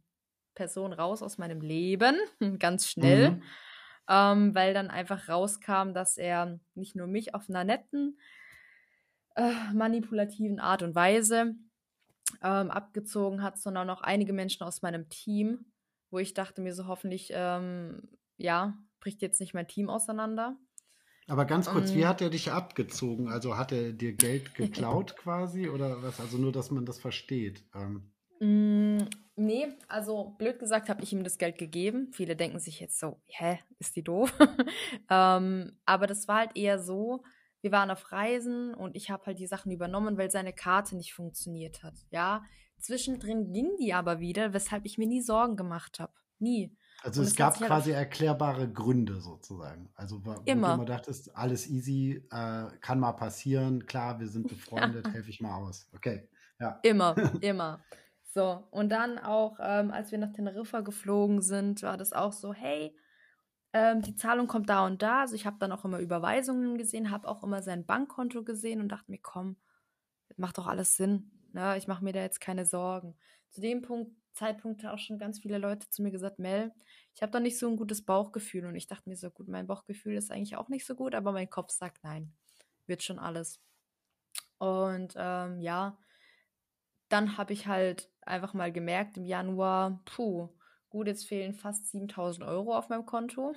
[0.55, 2.17] Person raus aus meinem Leben,
[2.59, 3.33] ganz schnell.
[3.33, 3.43] Mhm.
[4.07, 8.19] Ähm, weil dann einfach rauskam, dass er nicht nur mich auf einer netten,
[9.35, 11.55] äh, manipulativen Art und Weise
[12.43, 15.65] ähm, abgezogen hat, sondern auch einige Menschen aus meinem Team
[16.15, 20.57] wo ich dachte mir so, hoffentlich, ähm, ja, bricht jetzt nicht mein Team auseinander.
[21.27, 23.29] Aber ganz kurz, um, wie hat er dich abgezogen?
[23.29, 26.21] Also hat er dir Geld geklaut quasi oder was?
[26.21, 27.65] Also nur, dass man das versteht.
[27.75, 28.14] Ähm.
[28.45, 32.11] Mm, nee, also blöd gesagt habe ich ihm das Geld gegeben.
[32.13, 34.33] Viele denken sich jetzt so, hä, ist die doof?
[35.11, 37.23] ähm, aber das war halt eher so,
[37.63, 41.15] wir waren auf Reisen und ich habe halt die Sachen übernommen, weil seine Karte nicht
[41.15, 41.95] funktioniert hat.
[42.11, 42.45] Ja,
[42.79, 46.13] Zwischendrin ging die aber wieder, weshalb ich mir nie Sorgen gemacht habe.
[46.39, 46.77] Nie.
[47.03, 49.89] Also es, es gab halt quasi erklärbare Gründe sozusagen.
[49.95, 50.69] Also wo immer.
[50.69, 55.41] du immer dachtest, alles easy, äh, kann mal passieren, klar, wir sind befreundet, helfe ich
[55.41, 55.89] mal aus.
[55.95, 56.29] Okay.
[56.61, 56.79] Ja.
[56.83, 57.83] Immer, immer.
[58.35, 62.53] So, und dann auch, ähm, als wir nach Teneriffa geflogen sind, war das auch so,
[62.53, 62.93] hey,
[63.73, 65.21] ähm, die Zahlung kommt da und da.
[65.21, 68.89] Also ich habe dann auch immer Überweisungen gesehen, habe auch immer sein Bankkonto gesehen und
[68.89, 69.57] dachte mir, komm,
[70.37, 71.31] macht doch alles Sinn.
[71.53, 71.77] Ne?
[71.79, 73.17] Ich mache mir da jetzt keine Sorgen.
[73.51, 76.73] Zu dem Punkt, Zeitpunkt auch schon ganz viele Leute zu mir gesagt, Mel,
[77.15, 78.67] ich habe da nicht so ein gutes Bauchgefühl.
[78.67, 81.31] Und ich dachte mir so, gut, mein Bauchgefühl ist eigentlich auch nicht so gut, aber
[81.31, 82.33] mein Kopf sagt, nein,
[82.87, 83.61] wird schon alles.
[84.59, 85.97] Und ähm, ja,
[87.09, 90.49] dann habe ich halt einfach mal gemerkt im Januar, puh,
[90.89, 93.55] gut, jetzt fehlen fast 7000 Euro auf meinem Konto.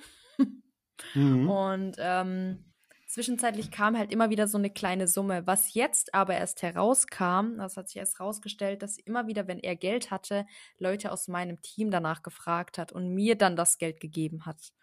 [1.14, 1.48] mhm.
[1.48, 2.68] Und ähm,
[3.08, 5.46] Zwischenzeitlich kam halt immer wieder so eine kleine Summe.
[5.46, 9.76] Was jetzt aber erst herauskam, das hat sich erst herausgestellt, dass immer wieder, wenn er
[9.76, 10.44] Geld hatte,
[10.76, 14.74] Leute aus meinem Team danach gefragt hat und mir dann das Geld gegeben hat.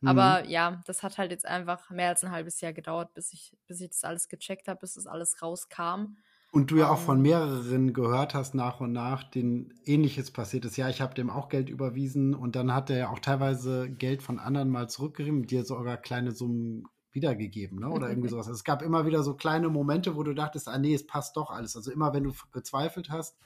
[0.00, 0.08] Mhm.
[0.08, 3.56] Aber ja, das hat halt jetzt einfach mehr als ein halbes Jahr gedauert, bis ich,
[3.68, 6.16] bis ich das alles gecheckt habe, bis das alles rauskam.
[6.54, 7.22] Und du ja auch von ähm.
[7.22, 10.76] mehreren gehört hast nach und nach, denen ähnliches passiert ist.
[10.76, 14.22] Ja, ich habe dem auch Geld überwiesen und dann hat er ja auch teilweise Geld
[14.22, 17.90] von anderen mal zurückgegeben, dir sogar kleine Summen wiedergegeben, ne?
[17.90, 18.46] Oder irgendwie sowas.
[18.46, 21.36] Also es gab immer wieder so kleine Momente, wo du dachtest, ah nee, es passt
[21.36, 21.74] doch alles.
[21.74, 23.36] Also immer, wenn du gezweifelt hast,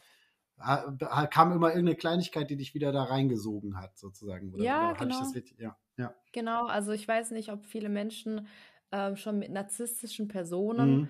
[0.58, 4.52] kam immer irgendeine Kleinigkeit, die dich wieder da reingesogen hat, sozusagen.
[4.52, 5.22] Oder, ja, genau.
[5.56, 6.14] ja, ja.
[6.32, 8.48] Genau, also ich weiß nicht, ob viele Menschen
[8.90, 11.08] äh, schon mit narzisstischen Personen mhm.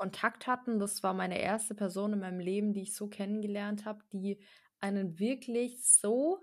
[0.00, 0.78] Kontakt hatten.
[0.78, 4.42] Das war meine erste Person in meinem Leben, die ich so kennengelernt habe, die
[4.80, 6.38] einen wirklich so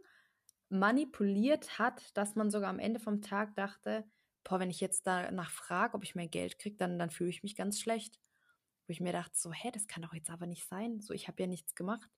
[0.69, 4.05] manipuliert hat, dass man sogar am Ende vom Tag dachte,
[4.43, 7.41] boah, wenn ich jetzt danach frage, ob ich mehr Geld kriege, dann, dann fühle ich
[7.41, 8.19] mich ganz schlecht.
[8.85, 11.01] Wo ich mir dachte, so, hä, das kann doch jetzt aber nicht sein.
[11.01, 12.11] So, ich habe ja nichts gemacht.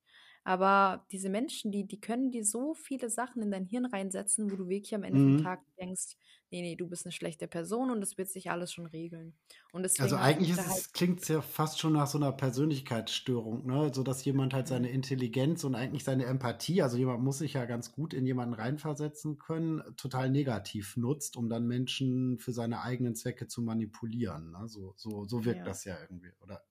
[0.44, 4.56] Aber diese Menschen, die, die können dir so viele Sachen in dein Hirn reinsetzen, wo
[4.56, 5.36] du wirklich am Ende mhm.
[5.36, 6.16] vom Tag denkst,
[6.52, 9.34] nee, nee, du bist eine schlechte Person und es wird sich alles schon regeln.
[9.72, 13.92] Und also eigentlich halt klingt es ja fast schon nach so einer Persönlichkeitsstörung, ne?
[13.94, 14.96] So dass jemand halt seine mhm.
[14.96, 19.38] Intelligenz und eigentlich seine Empathie, also jemand muss sich ja ganz gut in jemanden reinversetzen
[19.38, 24.52] können, total negativ nutzt, um dann Menschen für seine eigenen Zwecke zu manipulieren.
[24.52, 24.68] Ne?
[24.68, 25.66] So, so, so wirkt ja.
[25.66, 26.64] das ja irgendwie, oder?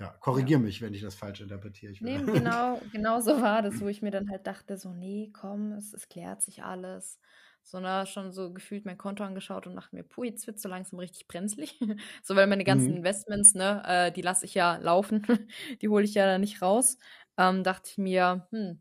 [0.00, 0.62] Ja, korrigier ja.
[0.62, 1.92] mich, wenn ich das falsch interpretiere.
[1.92, 5.30] Ich nee, genau, genau so war das, wo ich mir dann halt dachte, so, nee,
[5.32, 7.20] komm, es, es klärt sich alles.
[7.62, 10.98] Sondern schon so gefühlt mein Konto angeschaut und dachte mir, puh, jetzt wird so langsam
[10.98, 11.78] richtig brenzlig.
[12.22, 12.96] so, weil meine ganzen mhm.
[12.96, 15.26] Investments, ne, äh, die lasse ich ja laufen,
[15.82, 16.96] die hole ich ja dann nicht raus.
[17.36, 18.80] Ähm, dachte ich mir, hm,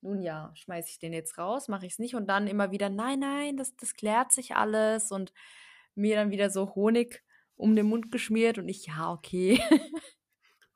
[0.00, 2.88] nun ja, schmeiße ich den jetzt raus, mache ich es nicht und dann immer wieder,
[2.88, 5.32] nein, nein, das, das klärt sich alles und
[5.94, 7.22] mir dann wieder so Honig
[7.58, 9.60] um den Mund geschmiert und ich, ja, okay.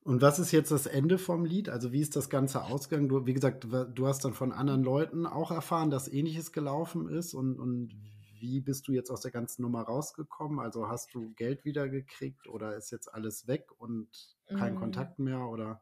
[0.04, 1.68] Und was ist jetzt das Ende vom Lied?
[1.68, 3.08] Also wie ist das Ganze ausgegangen?
[3.08, 7.34] Du, wie gesagt, du hast dann von anderen Leuten auch erfahren, dass ähnliches gelaufen ist
[7.34, 7.94] und, und
[8.40, 10.58] wie bist du jetzt aus der ganzen Nummer rausgekommen?
[10.58, 14.08] Also hast du Geld wiedergekriegt oder ist jetzt alles weg und
[14.48, 14.78] kein mm.
[14.78, 15.80] Kontakt mehr oder?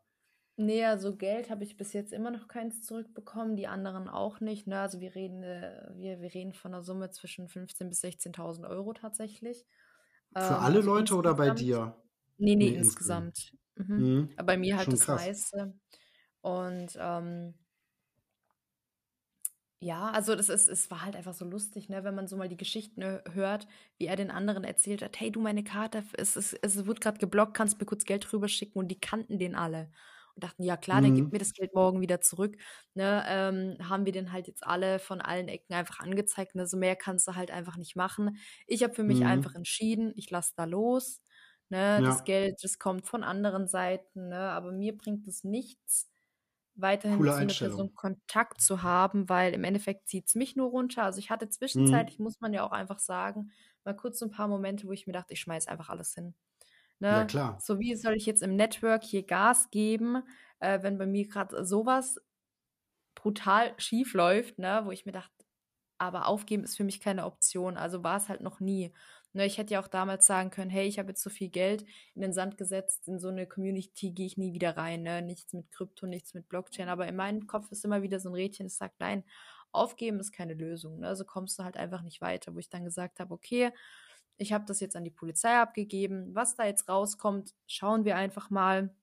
[0.57, 4.67] Nee, also Geld habe ich bis jetzt immer noch keins zurückbekommen, die anderen auch nicht.
[4.67, 4.79] Ne?
[4.79, 8.93] Also wir reden, äh, wir, wir reden von einer Summe zwischen 15.000 bis 16.000 Euro
[8.93, 9.65] tatsächlich.
[10.39, 11.97] Für ähm, alle also Leute oder bei dir?
[12.39, 13.53] Nee, nee, nee insgesamt.
[13.77, 14.11] Mhm.
[14.37, 14.37] Mhm.
[14.45, 15.23] bei mir halt Schon das krass.
[15.27, 15.75] meiste.
[16.43, 17.55] Und ähm,
[19.83, 22.49] ja, also das ist, es war halt einfach so lustig, ne, wenn man so mal
[22.51, 23.03] die Geschichten
[23.33, 23.67] hört,
[23.99, 27.19] wie er den anderen erzählt hat, hey du, meine Karte, es, es, es wird gerade
[27.19, 29.91] geblockt, kannst mir kurz Geld rüber schicken und die kannten den alle.
[30.41, 31.33] Dachten, ja klar, der gibt mhm.
[31.33, 32.57] mir das Geld morgen wieder zurück.
[32.95, 36.55] Ne, ähm, haben wir den halt jetzt alle von allen Ecken einfach angezeigt.
[36.55, 36.67] Ne?
[36.67, 38.39] So mehr kannst du halt einfach nicht machen.
[38.67, 39.27] Ich habe für mich mhm.
[39.27, 41.21] einfach entschieden, ich lasse da los.
[41.71, 41.79] Ne?
[41.79, 42.01] Ja.
[42.01, 44.39] Das Geld, das kommt von anderen Seiten, ne?
[44.39, 46.11] aber mir bringt es nichts,
[46.75, 50.57] weiterhin Coole mit so einer Person Kontakt zu haben, weil im Endeffekt zieht es mich
[50.57, 51.05] nur runter.
[51.05, 51.51] Also ich hatte mhm.
[51.53, 52.25] zwischenzeitlich, mhm.
[52.25, 53.53] muss man ja auch einfach sagen,
[53.85, 56.35] mal kurz ein paar Momente, wo ich mir dachte, ich schmeiß einfach alles hin.
[57.01, 57.09] Ne?
[57.09, 57.59] Ja, klar.
[57.61, 60.23] So wie soll ich jetzt im Network hier Gas geben,
[60.61, 62.21] äh, wenn bei mir gerade sowas
[63.15, 64.83] brutal schief läuft, ne?
[64.85, 65.33] wo ich mir dachte,
[65.99, 67.77] aber aufgeben ist für mich keine Option.
[67.77, 68.93] Also war es halt noch nie.
[69.33, 71.85] Ne, ich hätte ja auch damals sagen können, hey, ich habe jetzt so viel Geld
[72.15, 75.03] in den Sand gesetzt, in so eine Community gehe ich nie wieder rein.
[75.03, 75.23] Ne?
[75.23, 76.89] Nichts mit Krypto, nichts mit Blockchain.
[76.89, 79.23] Aber in meinem Kopf ist immer wieder so ein Rädchen, das sagt, nein,
[79.73, 81.01] aufgeben ist keine Lösung.
[81.01, 81.07] Ne?
[81.07, 83.71] Also kommst du halt einfach nicht weiter, wo ich dann gesagt habe, okay,
[84.41, 86.35] ich habe das jetzt an die Polizei abgegeben.
[86.35, 88.95] Was da jetzt rauskommt, schauen wir einfach mal.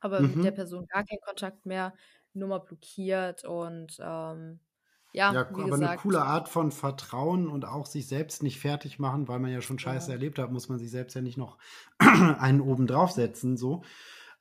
[0.00, 0.34] Aber mhm.
[0.34, 1.94] mit der Person gar keinen Kontakt mehr,
[2.34, 4.58] Nummer blockiert und ähm,
[5.12, 5.82] ja, ja aber gesagt.
[5.82, 9.60] eine coole Art von Vertrauen und auch sich selbst nicht fertig machen, weil man ja
[9.60, 10.14] schon Scheiße ja.
[10.14, 11.58] erlebt hat, muss man sich selbst ja nicht noch
[11.98, 13.82] einen oben draufsetzen, so.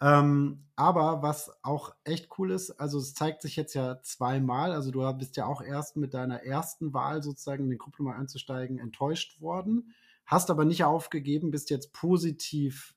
[0.01, 4.89] Ähm, aber was auch echt cool ist, also es zeigt sich jetzt ja zweimal, also
[4.89, 9.41] du bist ja auch erst mit deiner ersten Wahl sozusagen in den Kryptomarkt einzusteigen enttäuscht
[9.41, 9.93] worden,
[10.31, 12.95] hast aber nicht aufgegeben, bist jetzt positiv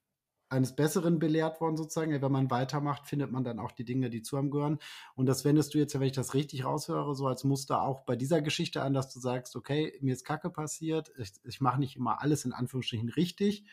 [0.48, 2.22] eines Besseren belehrt worden, sozusagen.
[2.22, 4.78] Wenn man weitermacht, findet man dann auch die Dinge, die zu einem gehören.
[5.16, 8.14] Und das wendest du jetzt, wenn ich das richtig raushöre, so als Muster auch bei
[8.14, 11.96] dieser Geschichte an, dass du sagst, okay, mir ist Kacke passiert, ich, ich mache nicht
[11.96, 13.64] immer alles in Anführungsstrichen richtig,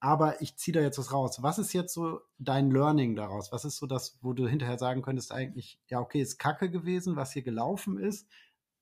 [0.00, 1.42] aber ich ziehe da jetzt was raus.
[1.42, 3.50] Was ist jetzt so dein Learning daraus?
[3.50, 7.16] Was ist so das, wo du hinterher sagen könntest, eigentlich, ja, okay, ist Kacke gewesen,
[7.16, 8.28] was hier gelaufen ist,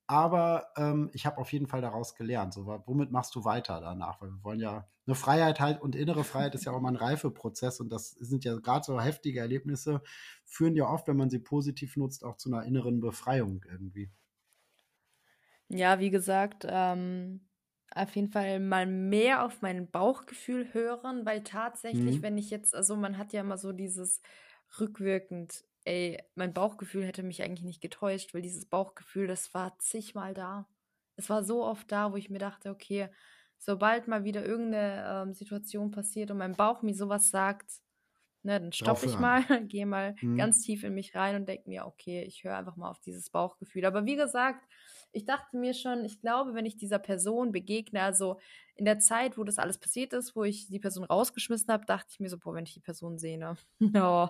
[0.06, 2.54] aber ähm, ich habe auf jeden Fall daraus gelernt.
[2.54, 4.20] So, womit machst du weiter danach?
[4.20, 6.96] Weil wir wollen ja eine Freiheit halt und innere Freiheit ist ja auch mal ein
[6.96, 10.02] Reifeprozess und das sind ja gerade so heftige Erlebnisse,
[10.44, 14.10] führen ja oft, wenn man sie positiv nutzt, auch zu einer inneren Befreiung irgendwie.
[15.68, 17.48] Ja, wie gesagt, ähm,
[17.94, 22.22] auf jeden Fall mal mehr auf mein Bauchgefühl hören, weil tatsächlich, mhm.
[22.22, 24.20] wenn ich jetzt, also man hat ja immer so dieses
[24.78, 30.34] rückwirkend ey, mein Bauchgefühl hätte mich eigentlich nicht getäuscht, weil dieses Bauchgefühl, das war zigmal
[30.34, 30.68] da.
[31.16, 33.08] Es war so oft da, wo ich mir dachte, okay,
[33.58, 37.70] sobald mal wieder irgendeine ähm, Situation passiert und mein Bauch mir sowas sagt,
[38.42, 40.36] ne, dann stoppe ich mal, gehe mal mhm.
[40.36, 43.30] ganz tief in mich rein und denke mir, okay, ich höre einfach mal auf dieses
[43.30, 43.84] Bauchgefühl.
[43.86, 44.66] Aber wie gesagt,
[45.16, 48.38] ich dachte mir schon, ich glaube, wenn ich dieser Person begegne, also
[48.74, 52.08] in der Zeit, wo das alles passiert ist, wo ich die Person rausgeschmissen habe, dachte
[52.10, 53.56] ich mir so, boah, wenn ich die Person sehe, ne?
[53.96, 54.28] Oh,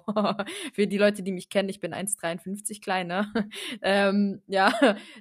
[0.73, 3.33] für die Leute, die mich kennen, ich bin 1,53 klein, ne?
[3.83, 4.73] ähm, ja,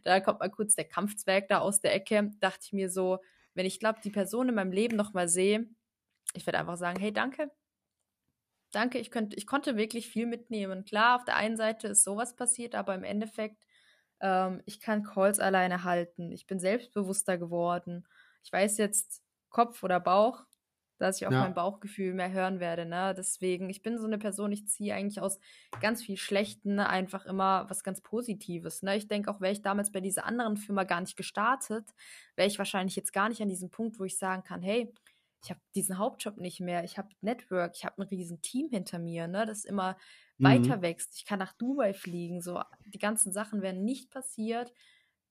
[0.04, 3.18] da kommt mal kurz der Kampfzwerg da aus der Ecke, dachte ich mir so,
[3.56, 5.68] wenn ich glaube, die Person in meinem Leben nochmal sehe,
[6.36, 7.50] ich werde einfach sagen, hey, danke.
[8.72, 10.86] Danke, ich, könnt, ich konnte wirklich viel mitnehmen.
[10.86, 13.58] Klar, auf der einen Seite ist sowas passiert, aber im Endeffekt
[14.22, 16.32] ähm, ich kann Calls alleine halten.
[16.32, 18.08] Ich bin selbstbewusster geworden.
[18.44, 20.46] Ich weiß jetzt Kopf oder Bauch,
[20.98, 21.42] dass ich auf ja.
[21.42, 22.86] mein Bauchgefühl mehr hören werde.
[22.86, 23.14] Ne?
[23.18, 25.40] Deswegen, ich bin so eine Person, ich ziehe eigentlich aus
[25.82, 28.82] ganz viel Schlechten einfach immer was ganz Positives.
[28.82, 28.96] Ne?
[28.96, 31.94] Ich denke auch, wäre ich damals bei dieser anderen Firma gar nicht gestartet,
[32.36, 34.94] wäre ich wahrscheinlich jetzt gar nicht an diesem Punkt, wo ich sagen kann, hey,
[35.44, 38.98] ich habe diesen Hauptjob nicht mehr, ich habe Network, ich habe ein riesen Team hinter
[38.98, 39.96] mir, ne, das immer
[40.38, 40.46] mhm.
[40.46, 41.16] weiter wächst.
[41.18, 44.74] Ich kann nach Dubai fliegen, so die ganzen Sachen wären nicht passiert,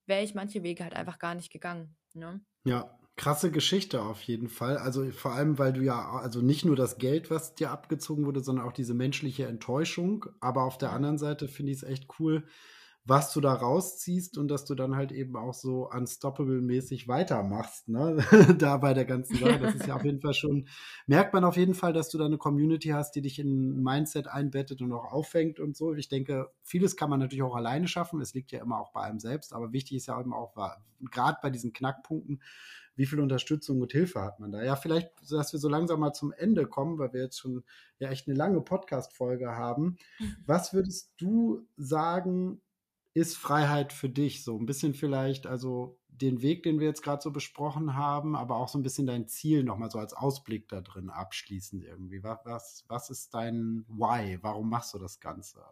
[0.05, 1.95] wäre ich manche Wege halt einfach gar nicht gegangen.
[2.13, 2.41] Ne?
[2.63, 4.77] Ja, krasse Geschichte auf jeden Fall.
[4.77, 8.41] Also vor allem, weil du ja, also nicht nur das Geld, was dir abgezogen wurde,
[8.41, 10.25] sondern auch diese menschliche Enttäuschung.
[10.39, 12.47] Aber auf der anderen Seite finde ich es echt cool,
[13.07, 18.17] was du da rausziehst und dass du dann halt eben auch so unstoppable-mäßig weitermachst, ne?
[18.57, 19.59] da bei der ganzen Sache.
[19.59, 20.67] Das ist ja auf jeden Fall schon,
[21.05, 23.83] merkt man auf jeden Fall, dass du da eine Community hast, die dich in ein
[23.83, 25.93] Mindset einbettet und auch auffängt und so.
[25.93, 28.21] Ich denke, vieles kann man natürlich auch alleine schaffen.
[28.21, 30.55] Es liegt ja immer auch bei einem selbst, aber wichtig ist ja eben auch,
[31.11, 32.41] gerade bei diesen Knackpunkten,
[32.95, 34.63] wie viel Unterstützung und Hilfe hat man da?
[34.63, 37.63] Ja, vielleicht, dass wir so langsam mal zum Ende kommen, weil wir jetzt schon
[37.99, 39.97] ja echt eine lange Podcast-Folge haben.
[40.17, 40.35] Mhm.
[40.45, 42.61] Was würdest du sagen,
[43.15, 44.43] ist Freiheit für dich?
[44.43, 48.57] So ein bisschen vielleicht, also den Weg, den wir jetzt gerade so besprochen haben, aber
[48.57, 52.23] auch so ein bisschen dein Ziel nochmal so als Ausblick da drin abschließend irgendwie.
[52.23, 54.37] Was, was, ist dein Why?
[54.41, 55.63] Warum machst du das Ganze?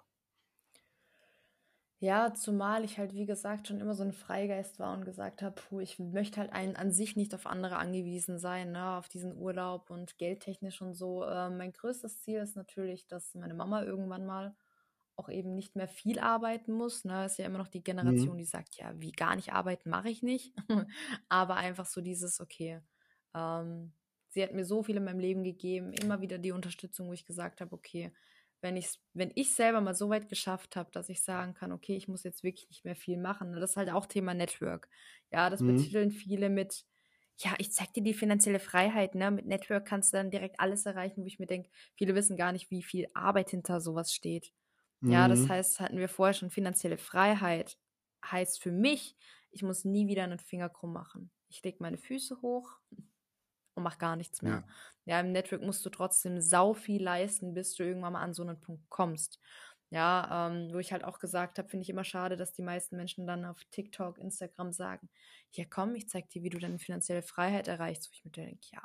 [2.00, 5.56] Ja, zumal ich halt, wie gesagt, schon immer so ein Freigeist war und gesagt habe,
[5.56, 9.38] puh, ich möchte halt ein, an sich nicht auf andere angewiesen sein, ne, auf diesen
[9.38, 11.24] Urlaub und geldtechnisch und so.
[11.24, 14.56] Äh, mein größtes Ziel ist natürlich, dass meine Mama irgendwann mal
[15.16, 17.06] auch eben nicht mehr viel arbeiten muss.
[17.06, 17.26] Ne?
[17.26, 18.40] Ist ja immer noch die Generation, mhm.
[18.40, 20.54] die sagt, ja, wie gar nicht arbeiten mache ich nicht.
[21.30, 22.82] Aber einfach so dieses, okay,
[23.36, 23.94] ähm,
[24.30, 27.26] sie hat mir so viel in meinem Leben gegeben, immer wieder die Unterstützung, wo ich
[27.26, 28.12] gesagt habe, okay,
[28.62, 31.96] wenn ich wenn ich selber mal so weit geschafft habe, dass ich sagen kann, okay,
[31.96, 33.52] ich muss jetzt wirklich nicht mehr viel machen.
[33.52, 34.90] Das ist halt auch Thema Network.
[35.32, 35.76] Ja, das mhm.
[35.76, 36.86] betiteln viele mit,
[37.38, 39.32] ja, ich zeig dir die finanzielle Freiheit, ne?
[39.32, 42.54] Mit Network kannst du dann direkt alles erreichen, wo ich mir denke, viele wissen gar
[42.54, 44.54] nicht, wie viel Arbeit hinter sowas steht.
[45.04, 45.12] Mhm.
[45.12, 45.50] Ja, das mhm.
[45.50, 47.78] heißt, hatten wir vorher schon finanzielle Freiheit.
[48.26, 49.18] Heißt für mich,
[49.52, 51.30] ich muss nie wieder einen Finger krumm machen.
[51.50, 52.80] Ich lege meine Füße hoch,
[53.76, 54.64] und mach gar nichts mehr.
[55.06, 55.16] Ja.
[55.16, 58.44] ja, im Network musst du trotzdem sau viel leisten, bis du irgendwann mal an so
[58.44, 59.40] einen Punkt kommst.
[59.90, 62.98] Ja, ähm, wo ich halt auch gesagt habe, finde ich immer schade, dass die meisten
[62.98, 65.10] Menschen dann auf TikTok, Instagram sagen,
[65.52, 68.10] ja komm, ich zeig dir, wie du deine finanzielle Freiheit erreichst.
[68.10, 68.82] Wo ich mir denke, ja,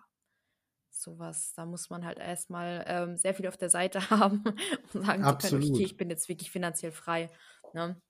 [1.03, 4.44] sowas, da muss man halt erstmal ähm, sehr viel auf der Seite haben
[4.92, 5.64] und sagen Absolut.
[5.64, 7.30] können, okay, ich bin jetzt wirklich finanziell frei.
[7.74, 8.01] Ne?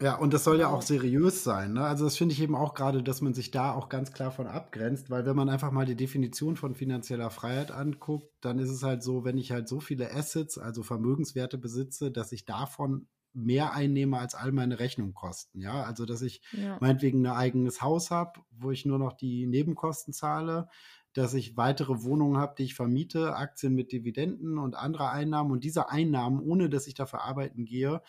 [0.00, 1.74] Ja, und das soll ja auch seriös sein.
[1.74, 1.84] Ne?
[1.84, 4.48] Also das finde ich eben auch gerade, dass man sich da auch ganz klar von
[4.48, 8.82] abgrenzt, weil wenn man einfach mal die Definition von finanzieller Freiheit anguckt, dann ist es
[8.82, 13.72] halt so, wenn ich halt so viele Assets, also Vermögenswerte besitze, dass ich davon mehr
[13.72, 15.60] einnehme als all meine Rechnungen kosten.
[15.60, 16.76] Ja, also dass ich ja.
[16.80, 20.68] meinetwegen ein eigenes Haus habe, wo ich nur noch die Nebenkosten zahle,
[21.14, 25.64] dass ich weitere Wohnungen habe, die ich vermiete, Aktien mit Dividenden und andere Einnahmen und
[25.64, 28.02] diese Einnahmen, ohne dass ich dafür arbeiten gehe,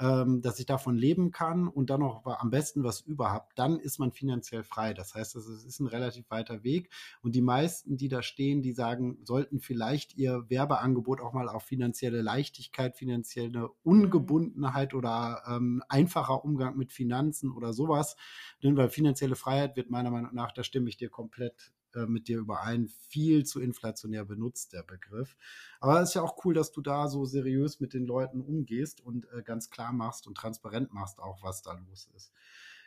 [0.00, 3.98] ähm, dass ich davon leben kann und dann noch am besten was überhaupt, dann ist
[3.98, 4.94] man finanziell frei.
[4.94, 6.90] Das heißt, es ist ein relativ weiter Weg.
[7.20, 11.64] Und die meisten, die da stehen, die sagen, sollten vielleicht ihr Werbeangebot auch mal auf
[11.64, 18.16] finanzielle Leichtigkeit, finanzielle Ungebundenheit oder ähm, einfacher Umgang mit Finanzen oder sowas,
[18.62, 22.28] denn weil finanzielle Freiheit wird meiner Meinung nach, da stimme ich dir komplett äh, mit
[22.28, 25.36] dir überein, viel zu inflationär benutzt, der Begriff.
[25.80, 29.00] Aber es ist ja auch cool, dass du da so seriös mit den Leuten umgehst
[29.00, 32.32] und äh, ganz klar machst und transparent machst auch, was da los ist.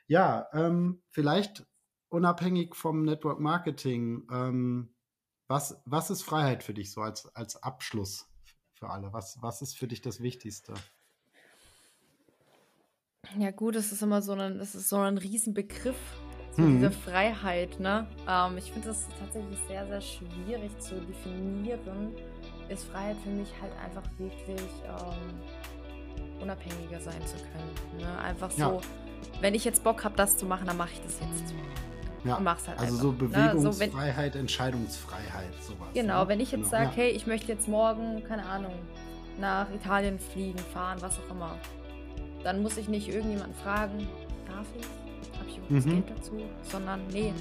[0.08, 1.66] Ja, ähm, vielleicht
[2.10, 4.94] unabhängig vom Network Marketing, ähm,
[5.48, 8.28] was, was ist Freiheit für dich so als, als Abschluss
[8.74, 9.12] für alle?
[9.14, 10.74] Was, was ist für dich das Wichtigste?
[13.38, 15.98] Ja, gut, es ist immer so ein, es ist so ein Riesenbegriff
[16.52, 16.80] so mhm.
[16.80, 18.08] diese Freiheit, ne?
[18.28, 22.14] Ähm, ich finde das tatsächlich sehr, sehr schwierig zu definieren.
[22.68, 28.00] Ist Freiheit für mich halt einfach wirklich ähm, unabhängiger sein zu können.
[28.00, 28.20] Ne?
[28.20, 28.80] Einfach so, ja.
[29.42, 31.54] wenn ich jetzt Bock habe, das zu machen, dann mache ich das jetzt.
[32.24, 34.32] Ja, und mach's halt also einfach, so Bewegungsfreiheit, ne?
[34.34, 35.88] so, Entscheidungsfreiheit, sowas.
[35.94, 36.28] Genau, ne?
[36.30, 36.72] wenn ich jetzt genau.
[36.72, 36.92] sage, ja.
[36.96, 38.74] hey, ich möchte jetzt morgen, keine Ahnung,
[39.40, 41.56] nach Italien fliegen, fahren, was auch immer,
[42.44, 44.08] dann muss ich nicht irgendjemanden fragen,
[44.48, 44.86] darf ich?
[45.76, 45.90] Das mhm.
[45.92, 47.34] Geld dazu, sondern nee,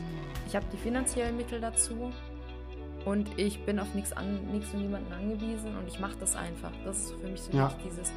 [0.47, 2.13] ich habe die finanziellen Mittel dazu
[3.05, 6.73] und ich bin auf nichts an, nichts und niemanden angewiesen und ich mache das einfach.
[6.85, 7.73] Das ist für mich so ja.
[7.85, 8.13] dieses,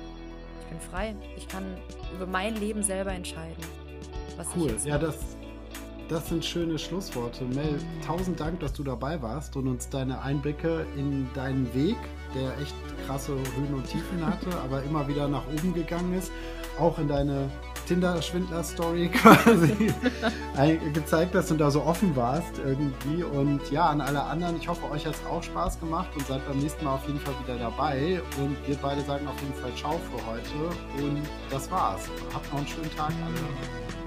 [0.61, 1.63] ich bin frei, ich kann
[2.15, 3.63] über mein Leben selber entscheiden.
[4.55, 5.17] cool, ja, das,
[6.09, 7.45] das sind schöne Schlussworte.
[7.45, 11.97] Mel, tausend Dank, dass du dabei warst und uns deine Einblicke in deinen Weg,
[12.35, 12.75] der echt
[13.07, 16.31] krasse Höhen und Tiefen hatte, aber immer wieder nach oben gegangen ist,
[16.79, 17.49] auch in deine
[17.87, 19.93] Tinder-Schwindler-Story quasi
[20.93, 23.23] gezeigt hast und da so offen warst irgendwie.
[23.23, 26.45] Und ja, an alle anderen, ich hoffe, euch hat es auch Spaß gemacht und seid
[26.47, 28.21] beim nächsten Mal auf jeden Fall wieder dabei.
[28.37, 31.03] Und wir beide sagen auf jeden Fall Ciao für heute.
[31.03, 32.09] Und das war's.
[32.33, 34.02] Habt noch einen schönen Tag alle.